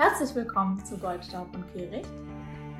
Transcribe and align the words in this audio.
Herzlich 0.00 0.32
willkommen 0.36 0.80
zu 0.84 0.96
Goldstaub 0.96 1.48
und 1.56 1.72
Kehricht, 1.72 2.08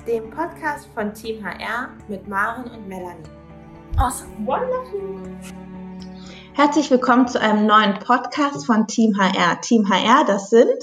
dem 0.07 0.29
Podcast 0.29 0.87
von 0.93 1.13
Team 1.13 1.43
HR 1.43 1.89
mit 2.07 2.25
Maren 2.29 2.71
und 2.71 2.87
Melanie. 2.87 3.27
Awesome. 3.97 4.31
Wonderful. 4.45 5.37
Herzlich 6.53 6.89
willkommen 6.89 7.27
zu 7.27 7.41
einem 7.41 7.65
neuen 7.65 7.99
Podcast 7.99 8.65
von 8.65 8.87
Team 8.87 9.17
HR. 9.19 9.59
Team 9.59 9.89
HR, 9.89 10.23
das 10.27 10.49
sind 10.49 10.81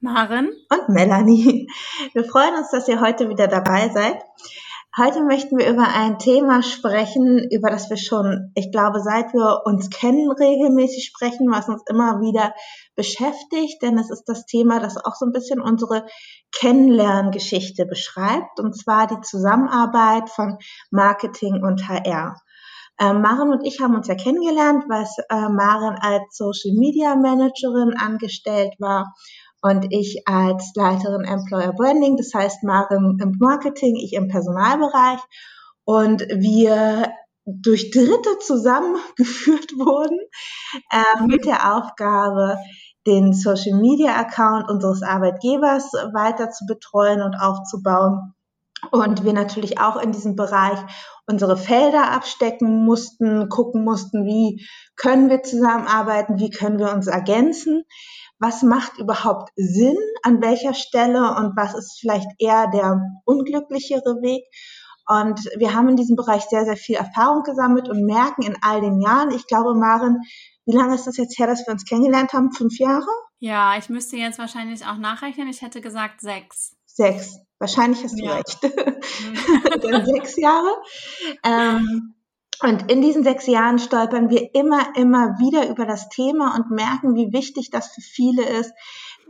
Maren 0.00 0.50
und 0.68 0.90
Melanie. 0.90 1.66
Wir 2.12 2.24
freuen 2.24 2.56
uns, 2.56 2.70
dass 2.70 2.86
ihr 2.86 3.00
heute 3.00 3.30
wieder 3.30 3.48
dabei 3.48 3.88
seid. 3.88 4.22
Heute 4.98 5.22
möchten 5.22 5.56
wir 5.56 5.70
über 5.70 5.86
ein 5.86 6.18
Thema 6.18 6.64
sprechen, 6.64 7.48
über 7.52 7.70
das 7.70 7.88
wir 7.90 7.96
schon, 7.96 8.50
ich 8.56 8.72
glaube, 8.72 8.98
seit 9.00 9.32
wir 9.32 9.62
uns 9.64 9.88
kennen, 9.88 10.32
regelmäßig 10.32 11.06
sprechen, 11.06 11.48
was 11.48 11.68
uns 11.68 11.84
immer 11.88 12.20
wieder 12.20 12.54
beschäftigt, 12.96 13.80
denn 13.82 13.96
es 13.98 14.10
ist 14.10 14.24
das 14.24 14.46
Thema, 14.46 14.80
das 14.80 14.96
auch 14.96 15.14
so 15.14 15.26
ein 15.26 15.32
bisschen 15.32 15.60
unsere 15.60 16.06
Kennenlerngeschichte 16.50 17.86
beschreibt, 17.86 18.58
und 18.58 18.76
zwar 18.76 19.06
die 19.06 19.20
Zusammenarbeit 19.20 20.28
von 20.28 20.58
Marketing 20.90 21.62
und 21.62 21.86
HR. 21.88 22.34
Äh, 22.98 23.12
Maren 23.12 23.52
und 23.52 23.64
ich 23.64 23.80
haben 23.80 23.94
uns 23.94 24.08
ja 24.08 24.16
kennengelernt, 24.16 24.86
weil 24.88 25.06
äh, 25.28 25.48
Maren 25.48 25.98
als 26.00 26.36
Social 26.36 26.74
Media 26.74 27.14
Managerin 27.14 27.94
angestellt 27.96 28.74
war 28.80 29.14
und 29.62 29.86
ich 29.90 30.22
als 30.26 30.72
Leiterin 30.74 31.24
Employer 31.24 31.72
Branding, 31.72 32.16
das 32.16 32.32
heißt 32.34 32.62
Maren 32.62 33.18
im 33.20 33.36
Marketing, 33.38 33.96
ich 33.96 34.14
im 34.14 34.28
Personalbereich 34.28 35.20
und 35.84 36.22
wir 36.22 37.12
durch 37.44 37.90
Dritte 37.90 38.38
zusammengeführt 38.40 39.72
wurden 39.76 40.18
äh, 40.90 41.26
mit 41.26 41.44
der 41.44 41.76
Aufgabe, 41.76 42.56
den 43.06 43.32
Social 43.32 43.78
Media 43.78 44.14
Account 44.16 44.68
unseres 44.68 45.02
Arbeitgebers 45.02 45.92
weiter 46.12 46.50
zu 46.50 46.66
betreuen 46.66 47.22
und 47.22 47.34
aufzubauen. 47.34 48.34
Und 48.90 49.24
wir 49.24 49.32
natürlich 49.32 49.78
auch 49.78 49.96
in 49.96 50.12
diesem 50.12 50.36
Bereich 50.36 50.78
unsere 51.26 51.56
Felder 51.56 52.12
abstecken 52.12 52.84
mussten, 52.84 53.48
gucken 53.48 53.84
mussten, 53.84 54.24
wie 54.24 54.66
können 54.96 55.28
wir 55.28 55.42
zusammenarbeiten, 55.42 56.38
wie 56.38 56.50
können 56.50 56.78
wir 56.78 56.92
uns 56.92 57.06
ergänzen 57.06 57.84
was 58.40 58.62
macht 58.62 58.98
überhaupt 58.98 59.52
Sinn, 59.54 59.98
an 60.22 60.40
welcher 60.40 60.74
Stelle 60.74 61.36
und 61.36 61.56
was 61.56 61.74
ist 61.74 61.98
vielleicht 62.00 62.28
eher 62.38 62.68
der 62.68 63.00
unglücklichere 63.24 64.22
Weg. 64.22 64.44
Und 65.06 65.40
wir 65.58 65.74
haben 65.74 65.88
in 65.90 65.96
diesem 65.96 66.16
Bereich 66.16 66.44
sehr, 66.44 66.64
sehr 66.64 66.76
viel 66.76 66.96
Erfahrung 66.96 67.42
gesammelt 67.42 67.88
und 67.88 68.04
merken 68.04 68.42
in 68.42 68.56
all 68.62 68.80
den 68.80 69.00
Jahren, 69.00 69.30
ich 69.30 69.46
glaube, 69.46 69.74
Maren, 69.74 70.22
wie 70.64 70.76
lange 70.76 70.94
ist 70.94 71.06
das 71.06 71.16
jetzt 71.16 71.38
her, 71.38 71.46
dass 71.46 71.66
wir 71.66 71.72
uns 71.72 71.84
kennengelernt 71.84 72.32
haben? 72.32 72.52
Fünf 72.52 72.78
Jahre? 72.78 73.08
Ja, 73.40 73.76
ich 73.76 73.88
müsste 73.88 74.16
jetzt 74.16 74.38
wahrscheinlich 74.38 74.86
auch 74.86 74.96
nachrechnen. 74.96 75.48
Ich 75.48 75.62
hätte 75.62 75.80
gesagt 75.80 76.20
sechs. 76.20 76.76
Sechs. 76.86 77.40
Wahrscheinlich 77.58 78.02
hast 78.04 78.18
du 78.18 78.24
ja. 78.24 78.36
recht. 78.36 78.58
Mhm. 78.62 80.04
sechs 80.14 80.36
Jahre. 80.36 80.70
Ähm, 81.44 82.14
und 82.62 82.90
in 82.90 83.00
diesen 83.00 83.24
sechs 83.24 83.46
Jahren 83.46 83.78
stolpern 83.78 84.28
wir 84.28 84.54
immer, 84.54 84.94
immer 84.96 85.38
wieder 85.38 85.68
über 85.68 85.86
das 85.86 86.08
Thema 86.10 86.54
und 86.54 86.70
merken, 86.70 87.14
wie 87.14 87.32
wichtig 87.32 87.70
das 87.70 87.88
für 87.88 88.02
viele 88.02 88.44
ist, 88.44 88.72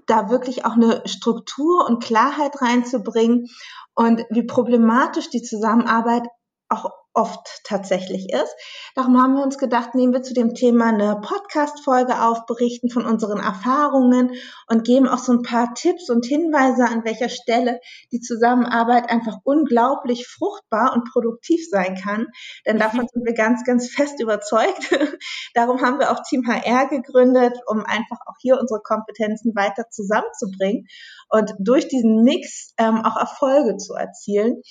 da 0.06 0.31
wirklich 0.31 0.64
auch 0.64 0.72
eine 0.72 1.03
Struktur 1.06 1.87
und 1.87 2.03
Klarheit 2.03 2.61
reinzubringen. 2.61 3.48
Und 3.95 4.25
wie 4.31 4.45
problematisch 4.45 5.31
die 5.31 5.42
Zusammenarbeit 5.42 6.27
auch 6.70 6.90
oft 7.12 7.62
tatsächlich 7.64 8.32
ist. 8.32 8.54
Darum 8.94 9.20
haben 9.20 9.34
wir 9.34 9.42
uns 9.42 9.58
gedacht, 9.58 9.96
nehmen 9.96 10.12
wir 10.12 10.22
zu 10.22 10.32
dem 10.32 10.54
Thema 10.54 10.86
eine 10.86 11.20
Podcast-Folge 11.20 12.22
auf, 12.22 12.46
berichten 12.46 12.88
von 12.88 13.04
unseren 13.04 13.40
Erfahrungen 13.40 14.32
und 14.68 14.84
geben 14.84 15.08
auch 15.08 15.18
so 15.18 15.32
ein 15.32 15.42
paar 15.42 15.74
Tipps 15.74 16.08
und 16.08 16.24
Hinweise, 16.24 16.84
an 16.84 17.04
welcher 17.04 17.28
Stelle 17.28 17.80
die 18.12 18.20
Zusammenarbeit 18.20 19.10
einfach 19.10 19.38
unglaublich 19.42 20.28
fruchtbar 20.28 20.92
und 20.94 21.10
produktiv 21.10 21.68
sein 21.68 21.96
kann. 21.96 22.26
Denn 22.64 22.76
mhm. 22.76 22.80
davon 22.80 23.06
sind 23.12 23.26
wir 23.26 23.34
ganz, 23.34 23.64
ganz 23.64 23.91
fest 23.91 24.20
überzeugt. 24.20 24.91
Darum 25.54 25.80
haben 25.80 25.98
wir 25.98 26.12
auch 26.12 26.22
Team 26.22 26.47
HR 26.47 26.88
gegründet, 26.88 27.59
um 27.66 27.80
einfach 27.84 28.19
auch 28.26 28.36
hier 28.41 28.59
unsere 28.60 28.80
Kompetenzen 28.82 29.56
weiter 29.56 29.91
zusammenzubringen 29.91 30.86
und 31.28 31.53
durch 31.59 31.88
diesen 31.88 32.22
Mix 32.22 32.72
ähm, 32.78 33.04
auch 33.04 33.16
Erfolge 33.16 33.76
zu 33.78 33.94
erzielen. 33.94 34.62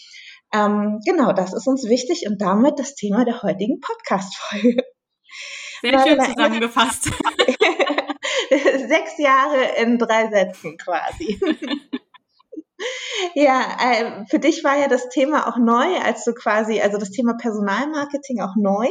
Ähm, 0.52 1.00
genau, 1.06 1.32
das 1.34 1.54
ist 1.54 1.68
uns 1.68 1.88
wichtig 1.88 2.26
und 2.28 2.42
damit 2.42 2.80
das 2.80 2.96
Thema 2.96 3.24
der 3.26 3.44
heutigen 3.44 3.80
Podcast-Folge. 3.80 4.84
Sehr 5.82 6.00
schön 6.00 6.20
zusammengefasst. 6.22 7.06
Sechs 8.50 9.18
Jahre 9.18 9.58
in 9.82 9.98
drei 9.98 10.30
Sätzen 10.30 10.78
quasi. 10.78 11.40
ja, 13.36 13.78
äh, 13.80 14.26
für 14.30 14.40
dich 14.40 14.64
war 14.64 14.78
ja 14.78 14.88
das 14.88 15.10
Thema 15.10 15.48
auch 15.48 15.58
neu, 15.58 15.98
als 16.00 16.24
du 16.26 16.34
quasi, 16.34 16.82
also 16.82 16.98
das 16.98 17.12
Thema 17.12 17.36
Personalmarketing 17.36 18.42
auch 18.42 18.56
neu. 18.58 18.88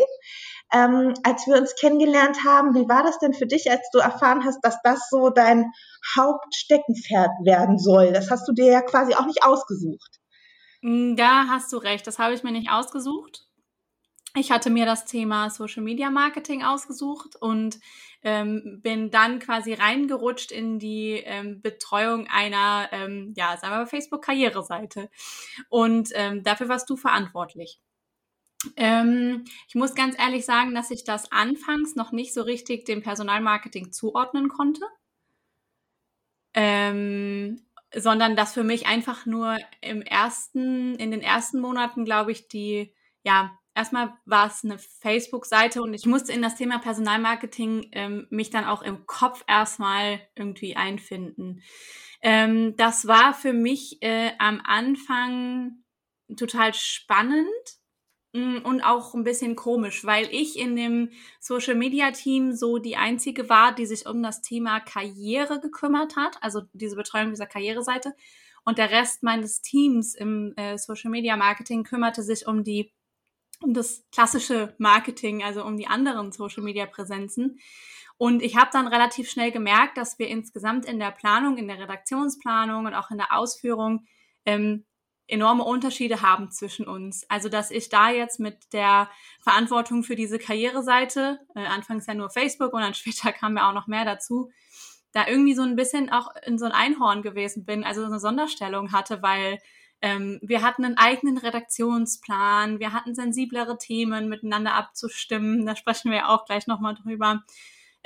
Ähm, 0.72 1.14
als 1.24 1.46
wir 1.46 1.56
uns 1.56 1.74
kennengelernt 1.76 2.44
haben, 2.46 2.74
wie 2.74 2.88
war 2.88 3.02
das 3.02 3.18
denn 3.18 3.32
für 3.32 3.46
dich, 3.46 3.70
als 3.70 3.88
du 3.90 3.98
erfahren 3.98 4.44
hast, 4.44 4.60
dass 4.62 4.76
das 4.84 5.08
so 5.10 5.30
dein 5.30 5.72
Hauptsteckenpferd 6.16 7.30
werden 7.42 7.78
soll? 7.78 8.12
Das 8.12 8.30
hast 8.30 8.46
du 8.46 8.52
dir 8.52 8.66
ja 8.66 8.82
quasi 8.82 9.14
auch 9.14 9.26
nicht 9.26 9.42
ausgesucht. 9.42 10.18
Mm, 10.82 11.16
da 11.16 11.48
hast 11.48 11.72
du 11.72 11.76
recht, 11.78 12.06
das 12.06 12.18
habe 12.18 12.34
ich 12.34 12.42
mir 12.42 12.52
nicht 12.52 12.70
ausgesucht. 12.70 13.44
Ich 14.36 14.50
hatte 14.50 14.70
mir 14.70 14.86
das 14.86 15.04
Thema 15.06 15.50
Social 15.50 15.82
Media 15.82 16.10
Marketing 16.10 16.62
ausgesucht 16.62 17.36
und 17.40 17.78
ähm, 18.22 18.80
bin 18.82 19.10
dann 19.10 19.38
quasi 19.38 19.72
reingerutscht 19.74 20.52
in 20.52 20.78
die 20.78 21.22
ähm, 21.24 21.60
Betreuung 21.62 22.26
einer, 22.28 22.88
ähm, 22.92 23.32
ja, 23.36 23.56
sagen 23.56 23.72
wir 23.74 23.78
mal, 23.78 23.86
Facebook-Karriereseite. 23.86 25.10
Und 25.70 26.10
ähm, 26.14 26.42
dafür 26.42 26.68
warst 26.68 26.90
du 26.90 26.96
verantwortlich. 26.96 27.80
Ähm, 28.76 29.44
ich 29.68 29.74
muss 29.76 29.94
ganz 29.94 30.18
ehrlich 30.18 30.44
sagen, 30.44 30.74
dass 30.74 30.90
ich 30.90 31.04
das 31.04 31.30
anfangs 31.32 31.94
noch 31.94 32.12
nicht 32.12 32.34
so 32.34 32.42
richtig 32.42 32.84
dem 32.86 33.02
Personalmarketing 33.02 33.92
zuordnen 33.92 34.48
konnte. 34.48 34.82
Ähm, 36.54 37.60
sondern 37.94 38.36
dass 38.36 38.54
für 38.54 38.64
mich 38.64 38.86
einfach 38.86 39.26
nur 39.26 39.56
im 39.80 40.02
ersten, 40.02 40.96
in 40.96 41.10
den 41.10 41.22
ersten 41.22 41.60
Monaten, 41.60 42.04
glaube 42.04 42.32
ich, 42.32 42.48
die, 42.48 42.94
ja, 43.22 43.58
erstmal 43.74 44.12
war 44.24 44.48
es 44.48 44.64
eine 44.64 44.78
Facebook-Seite 44.78 45.80
und 45.82 45.94
ich 45.94 46.04
musste 46.04 46.32
in 46.32 46.42
das 46.42 46.56
Thema 46.56 46.78
Personalmarketing 46.78 47.88
ähm, 47.92 48.26
mich 48.30 48.50
dann 48.50 48.64
auch 48.64 48.82
im 48.82 49.06
Kopf 49.06 49.44
erstmal 49.46 50.20
irgendwie 50.34 50.76
einfinden. 50.76 51.62
Ähm, 52.20 52.74
das 52.76 53.06
war 53.06 53.32
für 53.32 53.52
mich 53.52 54.02
äh, 54.02 54.32
am 54.38 54.60
Anfang 54.64 55.84
total 56.36 56.74
spannend, 56.74 57.46
und 58.64 58.82
auch 58.82 59.14
ein 59.14 59.24
bisschen 59.24 59.56
komisch, 59.56 60.04
weil 60.04 60.28
ich 60.30 60.58
in 60.58 60.76
dem 60.76 61.10
Social 61.40 61.74
Media 61.74 62.10
Team 62.10 62.52
so 62.52 62.78
die 62.78 62.96
einzige 62.96 63.48
war, 63.48 63.74
die 63.74 63.86
sich 63.86 64.06
um 64.06 64.22
das 64.22 64.42
Thema 64.42 64.80
Karriere 64.80 65.60
gekümmert 65.60 66.16
hat, 66.16 66.36
also 66.42 66.62
diese 66.72 66.96
Betreuung 66.96 67.30
dieser 67.30 67.46
Karriereseite. 67.46 68.14
Und 68.64 68.78
der 68.78 68.90
Rest 68.90 69.22
meines 69.22 69.62
Teams 69.62 70.14
im 70.14 70.52
äh, 70.56 70.76
Social 70.76 71.10
Media 71.10 71.36
Marketing 71.36 71.84
kümmerte 71.84 72.22
sich 72.22 72.46
um 72.46 72.64
die 72.64 72.92
um 73.60 73.74
das 73.74 74.04
klassische 74.12 74.74
Marketing, 74.78 75.42
also 75.42 75.64
um 75.64 75.76
die 75.76 75.88
anderen 75.88 76.30
Social 76.32 76.62
Media 76.62 76.86
Präsenzen. 76.86 77.58
Und 78.16 78.42
ich 78.42 78.56
habe 78.56 78.70
dann 78.72 78.88
relativ 78.88 79.30
schnell 79.30 79.52
gemerkt, 79.52 79.96
dass 79.96 80.18
wir 80.18 80.28
insgesamt 80.28 80.86
in 80.86 80.98
der 80.98 81.12
Planung, 81.12 81.56
in 81.56 81.68
der 81.68 81.78
Redaktionsplanung 81.78 82.86
und 82.86 82.94
auch 82.94 83.10
in 83.10 83.18
der 83.18 83.32
Ausführung 83.32 84.06
ähm, 84.44 84.84
enorme 85.28 85.62
Unterschiede 85.62 86.22
haben 86.22 86.50
zwischen 86.50 86.88
uns. 86.88 87.24
Also, 87.28 87.48
dass 87.48 87.70
ich 87.70 87.88
da 87.88 88.10
jetzt 88.10 88.40
mit 88.40 88.72
der 88.72 89.08
Verantwortung 89.40 90.02
für 90.02 90.16
diese 90.16 90.38
Karriereseite, 90.38 91.38
äh, 91.54 91.66
anfangs 91.66 92.06
ja 92.06 92.14
nur 92.14 92.30
Facebook 92.30 92.72
und 92.72 92.80
dann 92.80 92.94
später 92.94 93.32
kam 93.32 93.56
ja 93.56 93.68
auch 93.68 93.74
noch 93.74 93.86
mehr 93.86 94.04
dazu, 94.04 94.50
da 95.12 95.26
irgendwie 95.26 95.54
so 95.54 95.62
ein 95.62 95.76
bisschen 95.76 96.10
auch 96.10 96.28
in 96.44 96.58
so 96.58 96.66
ein 96.66 96.72
Einhorn 96.72 97.22
gewesen 97.22 97.64
bin, 97.64 97.84
also 97.84 98.00
so 98.00 98.06
eine 98.06 98.20
Sonderstellung 98.20 98.92
hatte, 98.92 99.22
weil 99.22 99.58
ähm, 100.00 100.38
wir 100.42 100.62
hatten 100.62 100.84
einen 100.84 100.98
eigenen 100.98 101.38
Redaktionsplan, 101.38 102.78
wir 102.78 102.92
hatten 102.92 103.14
sensiblere 103.14 103.78
Themen 103.78 104.28
miteinander 104.28 104.74
abzustimmen, 104.74 105.66
da 105.66 105.76
sprechen 105.76 106.10
wir 106.10 106.28
auch 106.28 106.44
gleich 106.44 106.66
nochmal 106.66 106.94
drüber. 106.94 107.42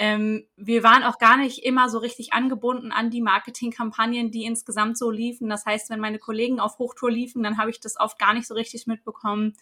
Ähm, 0.02 0.48
wir 0.56 0.82
waren 0.82 1.04
auch 1.04 1.18
gar 1.18 1.36
nicht 1.36 1.64
immer 1.64 1.88
so 1.88 1.98
richtig 1.98 2.32
angebunden 2.32 2.90
an 2.90 3.10
die 3.10 3.20
Marketingkampagnen, 3.20 4.32
die 4.32 4.42
insgesamt 4.42 4.98
so 4.98 5.12
liefen. 5.12 5.48
Das 5.48 5.64
heißt, 5.64 5.90
wenn 5.90 6.00
meine 6.00 6.18
Kollegen 6.18 6.58
auf 6.58 6.80
Hochtour 6.80 7.08
liefen, 7.08 7.44
dann 7.44 7.56
habe 7.56 7.70
ich 7.70 7.78
das 7.78 8.00
oft 8.00 8.18
gar 8.18 8.34
nicht 8.34 8.48
so 8.48 8.54
richtig 8.54 8.88
mitbekommen. 8.88 9.54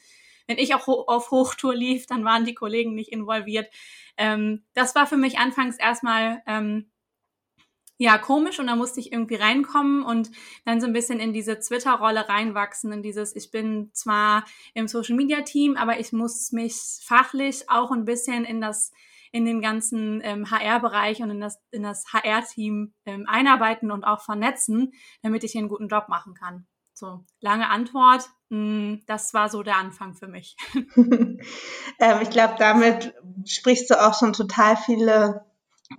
Wenn 0.47 0.57
ich 0.57 0.75
auch 0.75 0.87
ho 0.87 1.05
auf 1.07 1.31
Hochtour 1.31 1.75
lief, 1.75 2.07
dann 2.07 2.25
waren 2.25 2.47
die 2.47 2.55
Kollegen 2.55 2.95
nicht 2.95 3.13
involviert. 3.13 3.69
Ähm, 4.17 4.65
das 4.73 4.95
war 4.95 5.07
für 5.07 5.19
mich 5.19 5.39
anfangs 5.39 5.77
erstmal 5.77 6.43
ähm, 6.47 6.91
ja 7.99 8.17
komisch 8.17 8.59
und 8.59 8.69
da 8.69 8.77
musste 8.77 9.01
ich 9.01 9.13
irgendwie 9.13 9.35
reinkommen 9.35 10.03
und 10.03 10.31
dann 10.65 10.81
so 10.81 10.87
ein 10.87 10.95
bisschen 10.95 11.21
in 11.21 11.35
diese 11.35 11.59
Twitter-Rolle 11.59 12.31
reinwachsen, 12.31 12.93
in 12.93 13.03
dieses, 13.03 13.37
ich 13.37 13.51
bin 13.51 13.91
zwar 13.93 14.47
im 14.73 14.89
Social-Media-Team, 14.89 15.77
aber 15.77 16.01
ich 16.01 16.15
muss 16.15 16.51
mich 16.51 16.77
fachlich 17.03 17.69
auch 17.69 17.91
ein 17.91 18.07
bisschen 18.07 18.47
in 18.47 18.63
das 18.63 18.91
in 19.33 19.45
den 19.45 19.61
ganzen 19.61 20.21
ähm, 20.23 20.51
HR-Bereich 20.51 21.23
und 21.23 21.31
in 21.31 21.41
das, 21.41 21.59
in 21.71 21.83
das 21.83 22.05
HR-Team 22.13 22.95
ähm, 23.07 23.27
einarbeiten 23.29 23.91
und 23.91 24.05
auch 24.05 24.23
vernetzen, 24.23 24.93
damit 25.23 25.45
ich 25.45 25.53
hier 25.53 25.61
einen 25.61 25.69
guten 25.69 25.89
Job 25.89 26.09
machen 26.09 26.35
kann. 26.35 26.67
So, 26.95 27.25
lange 27.41 27.69
Antwort. 27.71 28.29
Hm, 28.51 29.03
das 29.07 29.33
war 29.33 29.49
so 29.49 29.63
der 29.63 29.77
Anfang 29.77 30.15
für 30.15 30.29
mich. 30.29 30.57
ähm, 30.97 32.19
ich 32.23 32.31
glaube, 32.31 32.55
damit 32.59 33.15
sprichst 33.47 33.91
du 33.91 34.05
auch 34.05 34.19
schon 34.19 34.33
total 34.33 34.77
viele 34.77 35.47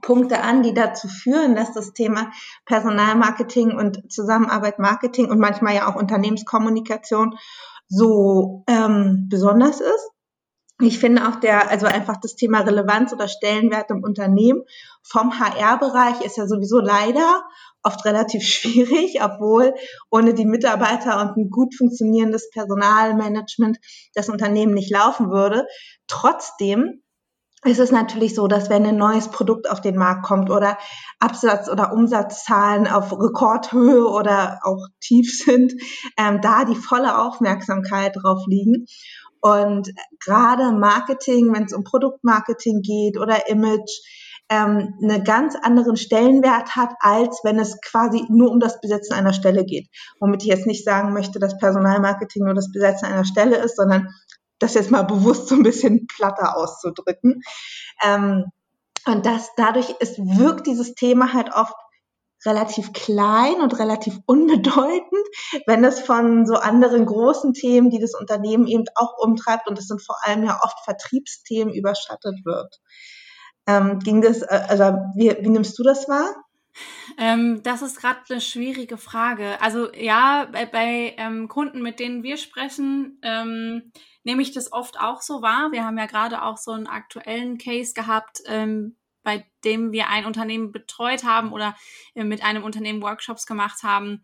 Punkte 0.02 0.42
an, 0.42 0.64
die 0.64 0.74
dazu 0.74 1.08
führen, 1.08 1.56
dass 1.56 1.74
das 1.74 1.94
Thema 1.94 2.32
Personalmarketing 2.66 3.76
und 3.76 4.12
Zusammenarbeit 4.12 4.80
Marketing 4.80 5.30
und 5.30 5.40
manchmal 5.40 5.76
ja 5.76 5.88
auch 5.90 5.96
Unternehmenskommunikation 5.96 7.36
so 7.88 8.64
ähm, 8.68 9.28
besonders 9.30 9.82
ist. 9.82 10.12
Ich 10.82 11.00
finde 11.00 11.28
auch 11.28 11.36
der, 11.36 11.70
also 11.70 11.86
einfach 11.86 12.18
das 12.18 12.36
Thema 12.36 12.62
Relevanz 12.62 13.14
oder 13.14 13.28
Stellenwert 13.28 13.92
im 13.92 14.04
Unternehmen 14.04 14.64
vom 15.04 15.40
HR-Bereich 15.40 16.22
ist 16.22 16.38
ja 16.38 16.48
sowieso 16.48 16.80
leider 16.80 17.44
oft 17.84 18.04
relativ 18.06 18.44
schwierig, 18.48 19.22
obwohl 19.22 19.74
ohne 20.10 20.34
die 20.34 20.46
Mitarbeiter 20.46 21.22
und 21.22 21.38
ein 21.38 21.50
gut 21.50 21.76
funktionierendes 21.76 22.50
Personalmanagement 22.52 23.78
das 24.14 24.30
Unternehmen 24.30 24.74
nicht 24.74 24.92
laufen 24.92 25.32
würde. 25.32 25.68
Trotzdem 26.08 27.02
ist 27.64 27.80
es 27.80 27.92
natürlich 27.92 28.34
so, 28.34 28.48
dass 28.48 28.72
wenn 28.72 28.86
ein 28.88 28.98
neues 28.98 29.28
Produkt 29.28 29.70
auf 29.70 29.82
den 29.82 29.96
Markt 29.96 30.26
kommt 30.26 30.50
oder 30.50 30.80
Absatz- 31.20 31.70
oder 31.70 31.94
Umsatzzahlen 31.94 32.88
auf 32.88 33.12
Rekordhöhe 33.12 34.08
oder 34.08 34.60
auch 34.64 34.88
tief 35.00 35.32
sind, 35.46 35.74
ähm, 36.18 36.42
da 36.42 36.66
die 36.66 36.76
volle 36.76 37.20
Aufmerksamkeit 37.20 38.16
drauf 38.16 38.46
liegen. 38.48 38.88
Und 39.42 39.92
gerade 40.24 40.72
Marketing, 40.72 41.54
wenn 41.54 41.64
es 41.64 41.74
um 41.74 41.84
Produktmarketing 41.84 42.82
geht 42.82 43.18
oder 43.20 43.50
Image, 43.50 43.92
ähm, 44.50 44.96
einen 45.02 45.24
ganz 45.24 45.56
anderen 45.56 45.96
Stellenwert 45.96 46.76
hat, 46.76 46.94
als 47.00 47.40
wenn 47.44 47.58
es 47.58 47.80
quasi 47.82 48.26
nur 48.30 48.52
um 48.52 48.60
das 48.60 48.82
Besetzen 48.82 49.14
einer 49.14 49.34
Stelle 49.34 49.64
geht. 49.66 49.88
Womit 50.20 50.44
ich 50.44 50.50
jetzt 50.50 50.68
nicht 50.68 50.84
sagen 50.84 51.14
möchte, 51.14 51.40
dass 51.40 51.58
Personalmarketing 51.58 52.44
nur 52.44 52.54
das 52.54 52.72
Besetzen 52.72 53.06
einer 53.06 53.24
Stelle 53.24 53.58
ist, 53.58 53.78
sondern 53.78 54.10
das 54.60 54.74
jetzt 54.74 54.92
mal 54.92 55.04
bewusst 55.04 55.48
so 55.48 55.56
ein 55.56 55.64
bisschen 55.64 56.06
platter 56.08 56.58
auszudrücken. 56.58 57.42
Ähm, 58.04 58.46
und 59.08 59.26
das 59.26 59.50
dadurch 59.56 59.90
ist, 60.00 60.20
wirkt 60.20 60.68
dieses 60.68 60.94
Thema 60.94 61.34
halt 61.34 61.52
oft 61.56 61.74
relativ 62.46 62.94
klein 62.94 63.62
und 63.62 63.78
relativ 63.80 64.20
unbedeutend, 64.26 65.28
wenn 65.66 65.84
es 65.84 66.00
von 66.00 66.46
so 66.46 66.56
anderen 66.56 67.06
großen 67.06 67.54
Themen, 67.54 67.90
die 67.90 68.00
das 68.00 68.14
Unternehmen 68.14 68.68
eben 68.68 68.86
auch 68.96 69.18
umtreibt, 69.18 69.68
und 69.68 69.78
das 69.78 69.88
sind 69.88 70.02
vor 70.02 70.18
allem 70.24 70.44
ja 70.44 70.60
oft 70.64 70.84
Vertriebsthemen, 70.84 71.74
überschattet 71.74 72.46
wird. 72.46 72.80
Ähm, 73.68 74.00
ging 74.00 74.22
das, 74.22 74.42
äh, 74.42 74.62
also 74.68 74.84
wie, 75.16 75.36
wie 75.40 75.50
nimmst 75.50 75.78
du 75.78 75.84
das 75.84 76.08
wahr? 76.10 76.36
Ähm, 77.18 77.62
das 77.64 77.82
ist 77.82 78.00
gerade 78.00 78.20
eine 78.30 78.42
schwierige 78.42 78.98
Frage. 78.98 79.62
Also 79.62 79.92
ja, 79.94 80.48
bei, 80.52 80.66
bei 80.66 81.16
ähm, 81.18 81.48
Kunden, 81.48 81.82
mit 81.82 82.00
denen 82.00 82.24
wir 82.24 82.38
sprechen, 82.38 83.20
ähm, 83.24 83.92
nehme 84.24 84.42
ich 84.42 84.52
das 84.52 84.72
oft 84.72 85.00
auch 85.00 85.22
so 85.22 85.42
wahr. 85.42 85.72
Wir 85.72 85.84
haben 85.84 85.98
ja 85.98 86.06
gerade 86.06 86.44
auch 86.44 86.58
so 86.58 86.72
einen 86.72 86.88
aktuellen 86.88 87.58
Case 87.58 87.94
gehabt, 87.94 88.42
ähm, 88.48 88.96
bei 89.24 89.46
dem 89.64 89.92
wir 89.92 90.10
ein 90.10 90.26
Unternehmen 90.26 90.72
betreut 90.72 91.24
haben 91.24 91.52
oder 91.52 91.76
äh, 92.16 92.24
mit 92.24 92.44
einem 92.44 92.64
Unternehmen 92.64 93.02
Workshops 93.02 93.46
gemacht 93.46 93.84
haben, 93.84 94.24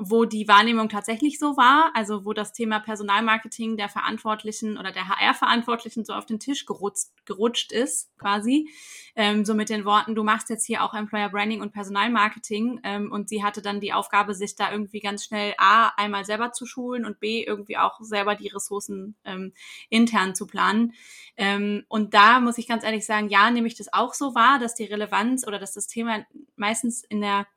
wo 0.00 0.24
die 0.24 0.46
Wahrnehmung 0.46 0.88
tatsächlich 0.88 1.40
so 1.40 1.56
war, 1.56 1.90
also 1.92 2.24
wo 2.24 2.32
das 2.32 2.52
Thema 2.52 2.78
Personalmarketing 2.78 3.76
der 3.76 3.88
Verantwortlichen 3.88 4.78
oder 4.78 4.92
der 4.92 5.08
HR-Verantwortlichen 5.08 6.04
so 6.04 6.12
auf 6.12 6.24
den 6.24 6.38
Tisch 6.38 6.66
gerutscht, 6.66 7.08
gerutscht 7.26 7.72
ist, 7.72 8.16
quasi. 8.16 8.70
Ähm, 9.16 9.44
so 9.44 9.54
mit 9.54 9.70
den 9.70 9.84
Worten, 9.84 10.14
du 10.14 10.22
machst 10.22 10.50
jetzt 10.50 10.64
hier 10.64 10.84
auch 10.84 10.94
Employer 10.94 11.28
Branding 11.30 11.60
und 11.62 11.72
Personalmarketing. 11.72 12.80
Ähm, 12.84 13.10
und 13.10 13.28
sie 13.28 13.42
hatte 13.42 13.60
dann 13.60 13.80
die 13.80 13.92
Aufgabe, 13.92 14.34
sich 14.34 14.54
da 14.54 14.70
irgendwie 14.70 15.00
ganz 15.00 15.24
schnell 15.24 15.54
A, 15.58 15.88
einmal 15.96 16.24
selber 16.24 16.52
zu 16.52 16.64
schulen 16.64 17.04
und 17.04 17.18
B, 17.18 17.42
irgendwie 17.42 17.76
auch 17.76 18.00
selber 18.00 18.36
die 18.36 18.48
Ressourcen 18.48 19.16
ähm, 19.24 19.52
intern 19.88 20.36
zu 20.36 20.46
planen. 20.46 20.92
Ähm, 21.36 21.84
und 21.88 22.14
da 22.14 22.38
muss 22.38 22.58
ich 22.58 22.68
ganz 22.68 22.84
ehrlich 22.84 23.04
sagen, 23.04 23.30
ja, 23.30 23.50
nehme 23.50 23.66
ich 23.66 23.74
das 23.74 23.92
auch 23.92 24.14
so 24.14 24.36
wahr, 24.36 24.60
dass 24.60 24.76
die 24.76 24.84
Relevanz 24.84 25.44
oder 25.44 25.58
dass 25.58 25.72
das 25.72 25.88
Thema 25.88 26.24
meistens 26.54 27.02
in 27.02 27.20
der 27.20 27.48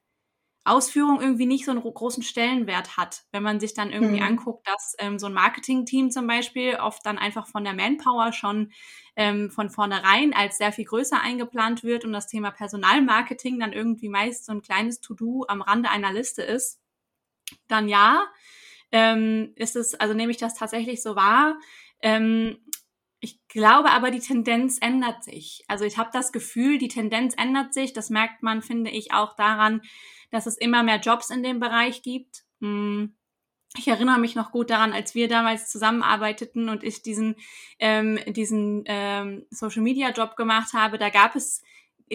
Ausführung 0.64 1.20
irgendwie 1.20 1.48
nicht 1.48 1.66
so 1.66 1.72
einen 1.72 1.82
großen 1.82 2.22
Stellenwert 2.22 2.96
hat. 2.96 3.24
Wenn 3.32 3.42
man 3.42 3.60
sich 3.60 3.74
dann 3.74 3.92
irgendwie 3.92 4.20
mhm. 4.20 4.28
anguckt, 4.28 4.68
dass 4.68 4.96
ähm, 5.00 5.18
so 5.18 5.26
ein 5.26 5.34
Marketing-Team 5.34 6.12
zum 6.12 6.28
Beispiel 6.28 6.76
oft 6.76 7.04
dann 7.06 7.18
einfach 7.18 7.48
von 7.48 7.64
der 7.64 7.74
Manpower 7.74 8.32
schon 8.32 8.72
ähm, 9.16 9.50
von 9.50 9.70
vornherein 9.70 10.34
als 10.34 10.58
sehr 10.58 10.72
viel 10.72 10.86
größer 10.86 11.20
eingeplant 11.20 11.84
wird 11.84 12.06
und 12.06 12.14
das 12.14 12.28
Thema 12.28 12.52
Personalmarketing 12.52 13.60
dann 13.60 13.74
irgendwie 13.74 14.10
meist 14.10 14.46
so 14.46 14.52
ein 14.52 14.62
kleines 14.62 15.02
To-Do 15.02 15.46
am 15.48 15.62
Rande 15.62 15.90
einer 15.90 16.14
Liste 16.14 16.44
ist, 16.44 16.80
dann 17.68 17.90
ja, 17.90 18.28
ähm, 18.92 19.54
ist 19.56 19.76
es, 19.76 19.96
also 19.96 20.14
nehme 20.14 20.32
ich 20.32 20.38
das 20.38 20.54
tatsächlich 20.54 21.02
so 21.02 21.16
wahr. 21.16 21.58
Ähm, 22.02 22.58
ich 23.20 23.40
glaube 23.48 23.92
aber, 23.92 24.10
die 24.10 24.20
Tendenz 24.20 24.80
ändert 24.82 25.24
sich. 25.24 25.64
Also 25.68 25.86
ich 25.86 25.98
habe 25.98 26.10
das 26.12 26.32
Gefühl, 26.32 26.80
die 26.80 26.88
Tendenz 26.88 27.36
ändert 27.38 27.74
sich. 27.74 27.94
Das 27.94 28.10
merkt 28.10 28.42
man, 28.42 28.64
finde 28.64 28.90
ich, 28.90 29.14
auch 29.14 29.36
daran, 29.36 29.82
dass 30.32 30.46
es 30.46 30.58
immer 30.58 30.84
mehr 30.84 31.00
Jobs 31.00 31.30
in 31.30 31.44
dem 31.44 31.60
Bereich 31.60 32.02
gibt. 32.02 32.44
Hm. 32.62 33.16
Ich 33.78 33.88
erinnere 33.88 34.20
mich 34.20 34.36
noch 34.36 34.52
gut 34.52 34.70
daran, 34.70 34.92
als 34.92 35.16
wir 35.16 35.30
damals 35.30 35.70
zusammenarbeiteten 35.70 36.68
und 36.68 36.84
ich 36.84 37.04
diesen, 37.04 37.36
ähm, 37.80 38.20
diesen 38.28 38.84
ähm, 38.86 39.46
Social 39.50 39.82
Media 39.82 40.10
Job 40.10 40.36
gemacht 40.36 40.74
habe. 40.74 40.98
Da 40.98 41.10
gab 41.10 41.38
es, 41.38 41.62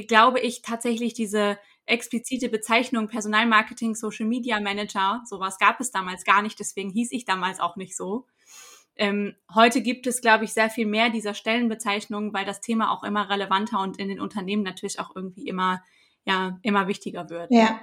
glaube 0.07 0.41
ich, 0.41 0.61
tatsächlich 0.61 1.15
diese 1.15 1.59
explizite 1.87 2.51
Bezeichnung 2.51 3.09
Personalmarketing 3.09 3.95
Social 3.95 4.27
Media 4.27 4.61
Manager. 4.61 5.23
Sowas 5.25 5.59
gab 5.59 5.81
es 5.81 5.91
damals 5.91 6.25
gar 6.25 6.43
nicht, 6.43 6.59
deswegen 6.59 6.91
hieß 6.91 7.13
ich 7.13 7.25
damals 7.25 7.59
auch 7.59 7.77
nicht 7.77 7.97
so. 7.97 8.27
Ähm, 8.97 9.35
heute 9.55 9.83
gibt 9.83 10.07
es, 10.07 10.21
glaube 10.21 10.45
ich, 10.45 10.53
sehr 10.53 10.71
viel 10.71 10.87
mehr 10.87 11.11
dieser 11.11 11.35
Stellenbezeichnungen, 11.35 12.33
weil 12.33 12.45
das 12.45 12.61
Thema 12.61 12.91
auch 12.91 13.05
immer 13.05 13.29
relevanter 13.29 13.81
und 13.81 13.99
in 13.99 14.09
den 14.09 14.21
Unternehmen 14.21 14.63
natürlich 14.63 14.99
auch 14.99 15.15
irgendwie 15.15 15.49
immer 15.49 15.83
ja 16.27 16.59
immer 16.63 16.89
wichtiger 16.89 17.31
wird. 17.31 17.51
Ja, 17.51 17.79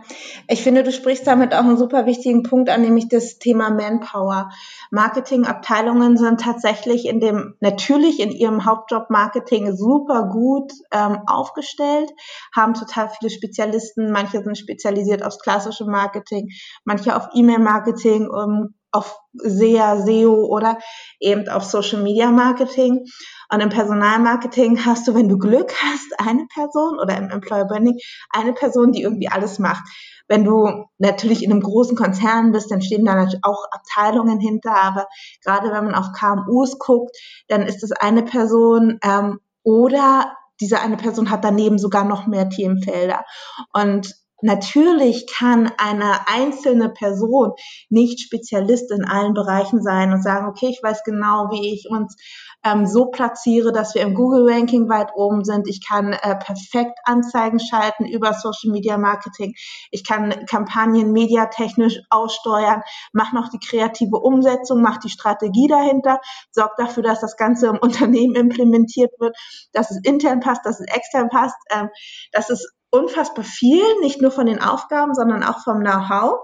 ich 0.49 0.61
finde, 0.61 0.83
du 0.83 0.91
sprichst 0.91 1.25
damit 1.25 1.53
auch 1.53 1.63
einen 1.63 1.77
super 1.77 2.05
wichtigen 2.05 2.43
Punkt 2.43 2.69
an, 2.69 2.81
nämlich 2.81 3.07
das 3.07 3.39
Thema 3.39 3.69
Manpower. 3.69 4.49
Marketingabteilungen 4.91 6.17
sind 6.17 6.41
tatsächlich 6.41 7.07
in 7.07 7.21
dem 7.21 7.55
natürlich 7.61 8.19
in 8.19 8.31
ihrem 8.31 8.65
Hauptjob 8.65 9.09
Marketing 9.09 9.75
super 9.75 10.27
gut 10.29 10.73
ähm, 10.91 11.19
aufgestellt, 11.25 12.11
haben 12.53 12.73
total 12.73 13.09
viele 13.09 13.29
Spezialisten. 13.29 14.11
Manche 14.11 14.43
sind 14.43 14.57
spezialisiert 14.57 15.23
aufs 15.23 15.39
klassische 15.39 15.85
Marketing, 15.85 16.49
manche 16.83 17.15
auf 17.15 17.29
E-Mail-Marketing, 17.33 18.27
um, 18.27 18.73
auf 18.93 19.19
SEA, 19.33 20.01
SEO 20.01 20.45
oder 20.45 20.77
eben 21.19 21.49
auf 21.49 21.63
Social 21.63 22.01
Media 22.01 22.31
Marketing. 22.31 23.05
Und 23.51 23.59
im 23.59 23.69
Personalmarketing 23.69 24.85
hast 24.85 25.07
du, 25.07 25.15
wenn 25.15 25.27
du 25.27 25.37
Glück 25.37 25.73
hast, 25.83 26.19
eine 26.19 26.45
Person 26.53 26.99
oder 26.99 27.17
im 27.17 27.29
Employer 27.29 27.65
Branding 27.65 27.97
eine 28.29 28.53
Person, 28.53 28.91
die 28.91 29.01
irgendwie 29.01 29.27
alles 29.27 29.59
macht. 29.59 29.83
Wenn 30.27 30.45
du 30.45 30.85
natürlich 30.99 31.43
in 31.43 31.51
einem 31.51 31.61
großen 31.61 31.97
Konzern 31.97 32.51
bist, 32.51 32.71
dann 32.71 32.81
stehen 32.81 33.03
da 33.03 33.15
natürlich 33.15 33.43
auch 33.43 33.65
Abteilungen 33.71 34.39
hinter, 34.39 34.75
aber 34.75 35.07
gerade 35.43 35.71
wenn 35.71 35.85
man 35.85 35.95
auf 35.95 36.13
KMUs 36.13 36.79
guckt, 36.79 37.15
dann 37.47 37.63
ist 37.63 37.83
es 37.83 37.91
eine 37.91 38.23
Person 38.23 38.99
ähm, 39.03 39.39
oder 39.63 40.37
diese 40.61 40.79
eine 40.79 40.97
Person 40.97 41.29
hat 41.29 41.43
daneben 41.43 41.77
sogar 41.77 42.05
noch 42.05 42.27
mehr 42.27 42.49
Themenfelder. 42.49 43.25
Und 43.73 44.15
Natürlich 44.43 45.25
kann 45.25 45.71
eine 45.77 46.27
einzelne 46.27 46.89
Person 46.89 47.53
nicht 47.89 48.19
Spezialist 48.19 48.91
in 48.91 49.05
allen 49.05 49.33
Bereichen 49.33 49.81
sein 49.81 50.11
und 50.11 50.21
sagen, 50.21 50.47
okay, 50.47 50.67
ich 50.69 50.83
weiß 50.83 51.03
genau, 51.05 51.49
wie 51.49 51.73
ich 51.73 51.87
uns 51.89 52.17
ähm, 52.65 52.85
so 52.85 53.05
platziere, 53.05 53.71
dass 53.71 53.95
wir 53.95 54.01
im 54.01 54.15
Google-Ranking 54.15 54.89
weit 54.89 55.11
oben 55.15 55.45
sind. 55.45 55.69
Ich 55.69 55.85
kann 55.87 56.11
äh, 56.11 56.35
perfekt 56.35 56.99
Anzeigen 57.05 57.59
schalten 57.59 58.05
über 58.05 58.33
Social 58.33 58.71
Media 58.71 58.97
Marketing. 58.97 59.53
Ich 59.91 60.03
kann 60.05 60.45
Kampagnen 60.45 61.13
mediatechnisch 61.13 61.99
aussteuern, 62.09 62.81
mache 63.13 63.35
noch 63.35 63.49
die 63.49 63.59
kreative 63.59 64.17
Umsetzung, 64.17 64.81
mache 64.81 64.99
die 65.05 65.09
Strategie 65.09 65.67
dahinter, 65.67 66.19
sorge 66.51 66.73
dafür, 66.77 67.03
dass 67.03 67.21
das 67.21 67.37
Ganze 67.37 67.67
im 67.67 67.77
Unternehmen 67.81 68.35
implementiert 68.35 69.11
wird, 69.19 69.37
dass 69.71 69.89
es 69.89 69.99
intern 70.03 70.41
passt, 70.41 70.65
dass 70.65 70.81
es 70.81 70.87
extern 70.93 71.29
passt, 71.29 71.55
ähm, 71.71 71.89
dass 72.33 72.49
es 72.49 72.73
unfassbar 72.93 73.43
viel, 73.43 73.83
nicht 74.01 74.21
nur 74.21 74.31
von 74.31 74.45
den 74.45 74.61
Aufgaben, 74.61 75.15
sondern 75.15 75.43
auch 75.43 75.63
vom 75.63 75.79
Know-how. 75.79 76.39